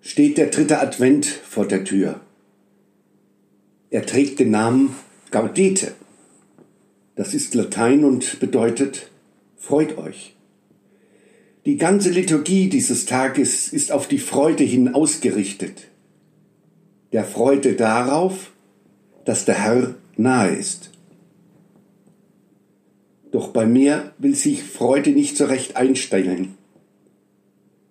steht 0.00 0.38
der 0.38 0.46
dritte 0.46 0.80
Advent 0.80 1.26
vor 1.26 1.68
der 1.68 1.84
Tür. 1.84 2.20
Er 3.90 4.06
trägt 4.06 4.38
den 4.38 4.50
Namen 4.50 4.96
Gaudete. 5.30 5.92
Das 7.14 7.34
ist 7.34 7.54
Latein 7.54 8.04
und 8.04 8.40
bedeutet 8.40 9.10
freut 9.58 9.98
euch. 9.98 10.34
Die 11.66 11.76
ganze 11.76 12.08
Liturgie 12.08 12.70
dieses 12.70 13.04
Tages 13.04 13.68
ist 13.68 13.92
auf 13.92 14.08
die 14.08 14.18
Freude 14.18 14.64
hin 14.64 14.94
ausgerichtet. 14.94 15.88
Der 17.12 17.24
Freude 17.24 17.74
darauf, 17.74 18.50
dass 19.26 19.44
der 19.44 19.56
Herr 19.56 19.94
nahe 20.16 20.56
ist. 20.56 20.90
Doch 23.30 23.48
bei 23.48 23.66
mir 23.66 24.14
will 24.16 24.34
sich 24.34 24.62
Freude 24.62 25.10
nicht 25.10 25.36
so 25.36 25.44
recht 25.44 25.76
einstellen. 25.76 26.56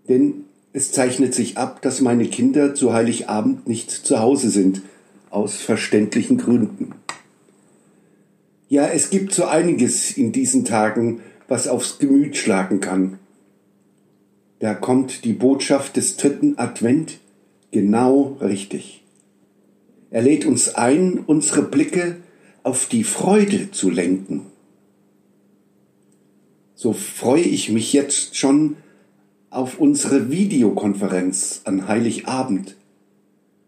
Denn 0.10 0.46
es 0.74 0.92
zeichnet 0.92 1.34
sich 1.34 1.58
ab, 1.58 1.82
dass 1.82 2.02
meine 2.02 2.28
Kinder 2.28 2.76
zu 2.76 2.94
Heiligabend 2.94 3.68
nicht 3.68 3.92
zu 3.92 4.20
Hause 4.20 4.50
sind, 4.50 4.82
aus 5.30 5.58
verständlichen 5.58 6.38
Gründen. 6.38 6.96
Ja, 8.68 8.88
es 8.88 9.10
gibt 9.10 9.34
so 9.34 9.46
einiges 9.46 10.18
in 10.18 10.32
diesen 10.32 10.66
Tagen, 10.66 11.22
was 11.48 11.68
aufs 11.68 12.00
Gemüt 12.00 12.38
schlagen 12.38 12.80
kann. 12.80 13.20
Da 14.60 14.74
kommt 14.74 15.24
die 15.24 15.34
Botschaft 15.34 15.96
des 15.96 16.18
dritten 16.18 16.58
Advent 16.58 17.20
genau 17.72 18.38
richtig. 18.42 19.04
Er 20.12 20.22
lädt 20.22 20.46
uns 20.46 20.76
ein, 20.76 21.20
unsere 21.26 21.62
Blicke 21.62 22.18
auf 22.64 22.88
die 22.88 23.04
Freude 23.04 23.72
zu 23.72 23.90
lenken. 23.90 24.48
So 26.76 26.94
freue 26.94 27.42
ich 27.42 27.70
mich 27.70 27.94
jetzt 27.94 28.38
schon 28.38 28.78
auf 29.50 29.80
unsere 29.80 30.32
Videokonferenz 30.32 31.62
an 31.66 31.88
Heiligabend, 31.88 32.76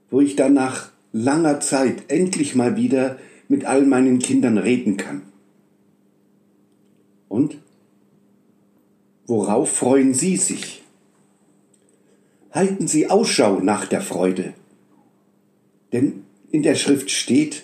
wo 0.09 0.21
ich 0.21 0.35
dann 0.35 0.53
nach 0.53 0.91
langer 1.11 1.59
Zeit 1.59 2.03
endlich 2.09 2.55
mal 2.55 2.75
wieder 2.75 3.17
mit 3.47 3.65
all 3.65 3.85
meinen 3.85 4.19
Kindern 4.19 4.57
reden 4.57 4.97
kann. 4.97 5.23
Und? 7.27 7.57
Worauf 9.25 9.71
freuen 9.71 10.13
Sie 10.13 10.37
sich? 10.37 10.83
Halten 12.51 12.87
Sie 12.87 13.09
Ausschau 13.09 13.59
nach 13.59 13.85
der 13.85 14.01
Freude. 14.01 14.53
Denn 15.93 16.23
in 16.51 16.63
der 16.63 16.75
Schrift 16.75 17.11
steht, 17.11 17.63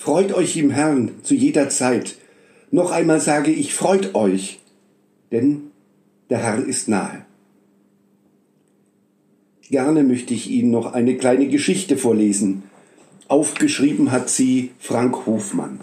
Freut 0.00 0.32
euch 0.32 0.56
im 0.56 0.70
Herrn 0.70 1.10
zu 1.24 1.34
jeder 1.34 1.68
Zeit. 1.68 2.16
Noch 2.70 2.90
einmal 2.90 3.20
sage 3.20 3.50
ich, 3.50 3.74
freut 3.74 4.14
euch, 4.14 4.58
denn 5.30 5.72
der 6.30 6.38
Herr 6.38 6.64
ist 6.64 6.88
nahe. 6.88 7.26
Gerne 9.70 10.02
möchte 10.02 10.34
ich 10.34 10.50
Ihnen 10.50 10.72
noch 10.72 10.94
eine 10.94 11.16
kleine 11.16 11.46
Geschichte 11.46 11.96
vorlesen. 11.96 12.64
Aufgeschrieben 13.28 14.10
hat 14.10 14.28
sie 14.28 14.70
Frank 14.80 15.26
Hofmann. 15.26 15.78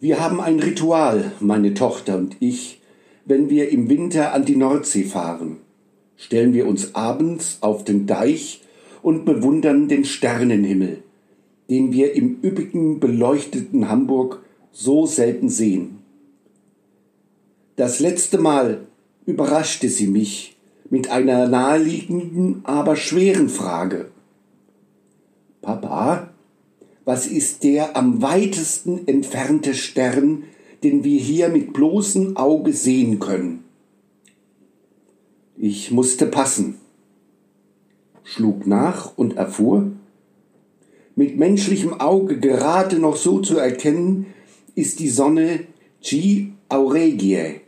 Wir 0.00 0.20
haben 0.20 0.40
ein 0.40 0.58
Ritual, 0.58 1.32
meine 1.38 1.74
Tochter 1.74 2.16
und 2.16 2.36
ich, 2.40 2.80
wenn 3.26 3.50
wir 3.50 3.68
im 3.68 3.90
Winter 3.90 4.32
an 4.32 4.46
die 4.46 4.56
Nordsee 4.56 5.04
fahren. 5.04 5.58
Stellen 6.16 6.54
wir 6.54 6.66
uns 6.66 6.94
abends 6.94 7.58
auf 7.60 7.84
den 7.84 8.06
Deich 8.06 8.62
und 9.02 9.26
bewundern 9.26 9.88
den 9.88 10.06
Sternenhimmel, 10.06 11.02
den 11.68 11.92
wir 11.92 12.14
im 12.14 12.38
üppigen 12.42 13.00
beleuchteten 13.00 13.90
Hamburg 13.90 14.42
so 14.72 15.04
selten 15.04 15.50
sehen. 15.50 15.98
Das 17.76 18.00
letzte 18.00 18.38
Mal 18.38 18.86
überraschte 19.26 19.90
sie 19.90 20.06
mich, 20.06 20.55
mit 20.90 21.10
einer 21.10 21.48
naheliegenden, 21.48 22.60
aber 22.64 22.96
schweren 22.96 23.48
Frage. 23.48 24.10
Papa, 25.62 26.30
was 27.04 27.26
ist 27.26 27.64
der 27.64 27.96
am 27.96 28.22
weitesten 28.22 29.06
entfernte 29.06 29.74
Stern, 29.74 30.44
den 30.82 31.04
wir 31.04 31.18
hier 31.18 31.48
mit 31.48 31.72
bloßem 31.72 32.36
Auge 32.36 32.72
sehen 32.72 33.18
können? 33.18 33.64
Ich 35.56 35.90
musste 35.90 36.26
passen, 36.26 36.76
schlug 38.22 38.66
nach 38.66 39.16
und 39.16 39.36
erfuhr, 39.36 39.92
mit 41.14 41.38
menschlichem 41.38 41.94
Auge 42.00 42.38
gerade 42.38 42.98
noch 42.98 43.16
so 43.16 43.40
zu 43.40 43.56
erkennen, 43.56 44.26
ist 44.74 45.00
die 45.00 45.08
Sonne 45.08 45.60
G 46.02 46.48
Aurigae 46.68 47.62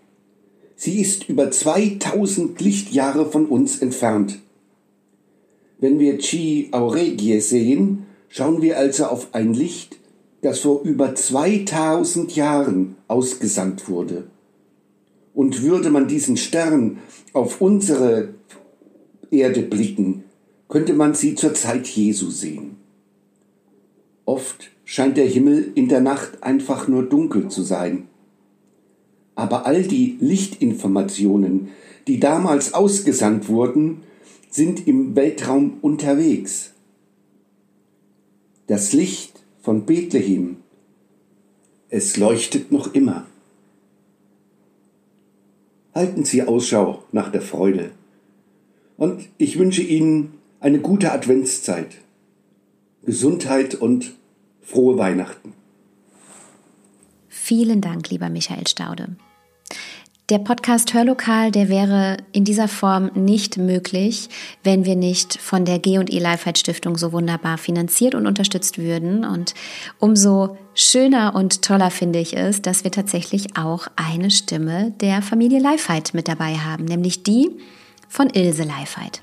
Sie 0.81 1.01
ist 1.01 1.29
über 1.29 1.51
2000 1.51 2.61
Lichtjahre 2.61 3.27
von 3.29 3.47
uns 3.47 3.83
entfernt. 3.83 4.39
Wenn 5.81 5.99
wir 5.99 6.19
Chi 6.19 6.69
Aurigae 6.71 7.41
sehen, 7.41 8.07
schauen 8.29 8.63
wir 8.63 8.79
also 8.79 9.07
auf 9.07 9.35
ein 9.35 9.55
Licht, 9.55 9.99
das 10.41 10.61
vor 10.61 10.83
über 10.83 11.17
2000 11.17 12.37
Jahren 12.37 12.95
ausgesandt 13.09 13.89
wurde. 13.89 14.29
Und 15.35 15.63
würde 15.63 15.91
man 15.91 16.07
diesen 16.07 16.37
Stern 16.37 16.99
auf 17.33 17.61
unsere 17.61 18.35
Erde 19.33 19.63
blicken, 19.63 20.23
könnte 20.69 20.93
man 20.93 21.13
sie 21.13 21.35
zur 21.35 21.55
Zeit 21.55 21.89
Jesu 21.89 22.31
sehen. 22.31 22.77
Oft 24.25 24.71
scheint 24.85 25.17
der 25.17 25.27
Himmel 25.27 25.73
in 25.75 25.89
der 25.89 26.03
Nacht 26.03 26.45
einfach 26.45 26.87
nur 26.87 27.03
dunkel 27.03 27.49
zu 27.49 27.63
sein 27.63 28.07
aber 29.39 29.67
all 29.67 29.85
die 29.85 30.17
Lichtinformationen, 30.19 31.69
die 32.09 32.19
damals 32.19 32.75
ausgesandt 32.75 33.49
wurden, 33.49 34.03
sind 34.51 34.89
im 34.89 35.15
Weltraum 35.15 35.79
unterwegs. 35.81 36.73
Das 38.67 38.93
Licht 38.93 39.41
von 39.63 39.87
Bethlehem, 39.87 40.57
es 41.89 42.17
leuchtet 42.17 42.73
noch 42.73 42.95
immer. 42.95 43.27
Halten 45.95 46.25
Sie 46.25 46.43
Ausschau 46.43 47.05
nach 47.13 47.31
der 47.31 47.43
Freude. 47.43 47.93
Und 48.97 49.29
ich 49.39 49.57
wünsche 49.57 49.83
Ihnen 49.83 50.35
eine 50.59 50.81
gute 50.81 51.13
Adventszeit, 51.13 51.99
Gesundheit 53.05 53.77
und 53.77 54.17
frohe 54.63 54.99
Weihnachten. 54.99 55.53
Vielen 57.29 57.81
Dank, 57.81 58.11
lieber 58.11 58.31
Michael 58.31 58.67
Staude. 58.67 59.17
Der 60.31 60.39
Podcast 60.39 60.93
Hörlokal, 60.93 61.51
der 61.51 61.71
wäre 61.71 62.19
in 62.33 62.45
dieser 62.45 62.69
Form 62.69 63.11
nicht 63.15 63.57
möglich, 63.57 64.29
wenn 64.63 64.85
wir 64.85 64.95
nicht 64.95 65.41
von 65.41 65.65
der 65.65 65.79
G&E 65.79 66.19
Lifeheit 66.19 66.59
Stiftung 66.59 66.99
so 66.99 67.13
wunderbar 67.13 67.57
finanziert 67.57 68.15
und 68.15 68.27
unterstützt 68.27 68.77
würden. 68.77 69.25
Und 69.25 69.55
umso 69.99 70.59
schöner 70.75 71.35
und 71.35 71.63
toller 71.63 71.91
finde 71.91 72.19
ich 72.19 72.37
es, 72.37 72.61
dass 72.61 72.85
wir 72.85 72.91
tatsächlich 72.91 73.57
auch 73.57 73.87
eine 73.97 74.31
Stimme 74.31 74.93
der 75.01 75.23
Familie 75.23 75.61
Lifeheit 75.61 76.13
mit 76.13 76.29
dabei 76.29 76.59
haben, 76.59 76.85
nämlich 76.85 77.23
die 77.23 77.49
von 78.07 78.29
Ilse 78.29 78.65
Lifeheit. 78.65 79.23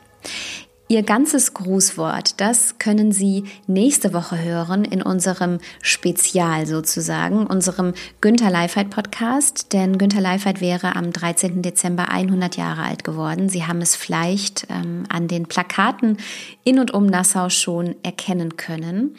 Ihr 0.87 1.01
ganzes 1.01 1.55
Grußwort, 1.55 2.39
das 2.39 2.77
können 2.77 3.11
Sie 3.11 3.45
nächste 3.65 4.13
Woche 4.13 4.37
hören 4.37 4.85
in 4.85 5.01
unserem 5.01 5.57
Spezial 5.81 6.67
sozusagen, 6.67 7.47
unserem 7.47 7.95
Günther 8.21 8.51
Leifheit 8.51 8.91
Podcast. 8.91 9.73
Denn 9.73 9.97
Günther 9.97 10.21
Leifheit 10.21 10.61
wäre 10.61 10.95
am 10.95 11.11
13. 11.11 11.63
Dezember 11.63 12.09
100 12.09 12.55
Jahre 12.57 12.83
alt 12.83 13.03
geworden. 13.03 13.49
Sie 13.49 13.65
haben 13.65 13.81
es 13.81 13.95
vielleicht 13.95 14.67
ähm, 14.69 15.05
an 15.09 15.27
den 15.27 15.47
Plakaten 15.47 16.17
in 16.63 16.77
und 16.77 16.93
um 16.93 17.07
Nassau 17.07 17.49
schon 17.49 17.95
erkennen 18.03 18.55
können. 18.55 19.15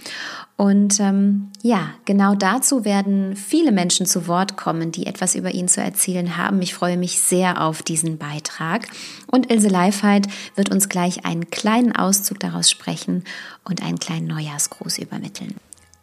Und 0.56 1.00
ähm, 1.00 1.50
ja, 1.60 1.90
genau 2.06 2.34
dazu 2.34 2.86
werden 2.86 3.36
viele 3.36 3.72
Menschen 3.72 4.06
zu 4.06 4.26
Wort 4.26 4.56
kommen, 4.56 4.90
die 4.90 5.06
etwas 5.06 5.34
über 5.34 5.52
ihn 5.52 5.68
zu 5.68 5.82
erzählen 5.82 6.38
haben. 6.38 6.62
Ich 6.62 6.72
freue 6.72 6.96
mich 6.96 7.20
sehr 7.20 7.62
auf 7.62 7.82
diesen 7.82 8.16
Beitrag. 8.16 8.88
Und 9.26 9.50
Ilse 9.52 9.68
Leifheit 9.68 10.28
wird 10.54 10.70
uns 10.70 10.88
gleich 10.88 11.26
einen 11.26 11.50
kleinen 11.50 11.94
Auszug 11.94 12.40
daraus 12.40 12.70
sprechen 12.70 13.24
und 13.64 13.82
einen 13.82 13.98
kleinen 13.98 14.28
Neujahrsgruß 14.28 14.98
übermitteln. 14.98 15.56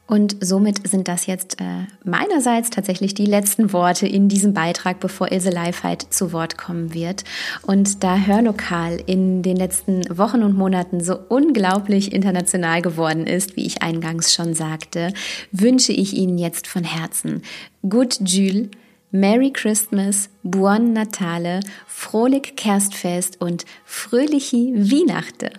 Und 0.06 0.36
somit 0.42 0.86
sind 0.88 1.08
das 1.08 1.28
jetzt 1.28 1.62
äh, 1.62 1.88
meinerseits 2.04 2.70
tatsächlich 2.70 3.14
die 3.14 3.26
letzten 3.26 3.72
Worte 3.72 4.06
in 4.06 4.28
diesem 4.28 4.54
Beitrag, 4.54 5.00
bevor 5.00 5.32
Ilse 5.32 5.50
Leifheit 5.50 6.06
zu 6.10 6.34
Wort 6.34 6.58
kommen 6.58 6.94
wird. 6.94 7.24
Und 7.62 8.04
da 8.04 8.18
Hörlokal 8.18 9.02
in 9.06 9.44
den 9.44 9.56
letzten 9.56 10.02
Wochen 10.16 10.44
und 10.44 10.58
Monaten 10.58 11.02
so 11.02 11.18
unglaublich 11.30 12.12
international 12.12 12.82
geworden 12.82 13.26
ist, 13.26 13.56
wie 13.56 13.66
ich 13.66 13.82
eingangs 13.82 14.34
schon 14.34 14.54
sagte, 14.54 15.14
wünsche 15.52 15.94
ich 15.94 16.14
Ihnen 16.14 16.38
jetzt 16.38 16.68
von 16.68 16.84
Herzen 16.84 17.42
Good 17.88 18.20
Jules, 18.26 18.68
Merry 19.12 19.52
Christmas, 19.52 20.30
Buon 20.44 20.92
Natale, 20.92 21.62
Frohlich 21.88 22.56
Kerstfest 22.58 23.40
und 23.40 23.64
fröhliche 23.86 24.58
Weihnachten. 24.58 25.52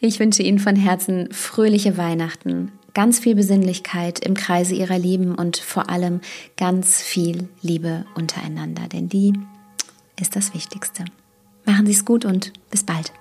Ich 0.00 0.18
wünsche 0.18 0.42
Ihnen 0.42 0.58
von 0.58 0.76
Herzen 0.76 1.32
fröhliche 1.32 1.98
Weihnachten, 1.98 2.72
ganz 2.94 3.18
viel 3.18 3.34
Besinnlichkeit 3.34 4.20
im 4.20 4.34
Kreise 4.34 4.74
ihrer 4.74 4.98
Lieben 4.98 5.34
und 5.34 5.56
vor 5.56 5.90
allem 5.90 6.20
ganz 6.56 7.02
viel 7.02 7.48
Liebe 7.60 8.06
untereinander, 8.14 8.88
denn 8.88 9.08
die 9.08 9.34
ist 10.20 10.36
das 10.36 10.54
Wichtigste. 10.54 11.04
Machen 11.66 11.86
Sie 11.86 11.92
es 11.92 12.04
gut 12.04 12.24
und 12.24 12.52
bis 12.70 12.84
bald. 12.84 13.12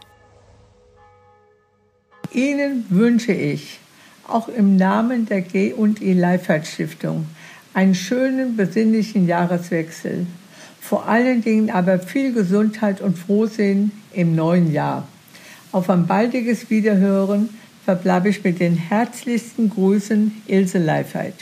Ihnen 2.32 2.86
wünsche 2.90 3.34
ich 3.34 3.80
auch 4.28 4.48
im 4.48 4.78
Namen 4.78 5.26
der 5.26 5.42
G 5.42 5.74
und 5.74 6.02
I 6.02 6.14
Leifert 6.14 6.66
Stiftung 6.66 7.26
einen 7.74 7.96
schönen 7.96 8.56
besinnlichen 8.56 9.28
Jahreswechsel. 9.28 10.28
Vor 10.80 11.08
allen 11.08 11.42
Dingen 11.42 11.70
aber 11.72 12.00
viel 12.00 12.34
Gesundheit 12.34 13.02
und 13.02 13.18
Frohsinn 13.18 13.92
im 14.14 14.36
neuen 14.36 14.72
Jahr. 14.72 15.08
Auf 15.72 15.90
ein 15.90 16.06
baldiges 16.06 16.70
Wiederhören 16.70 17.50
verbleibe 17.86 18.30
ich 18.30 18.44
mit 18.44 18.60
den 18.60 18.76
herzlichsten 18.76 19.70
Grüßen 19.70 20.42
Ilse 20.48 20.80
Leifheit. 20.80 21.36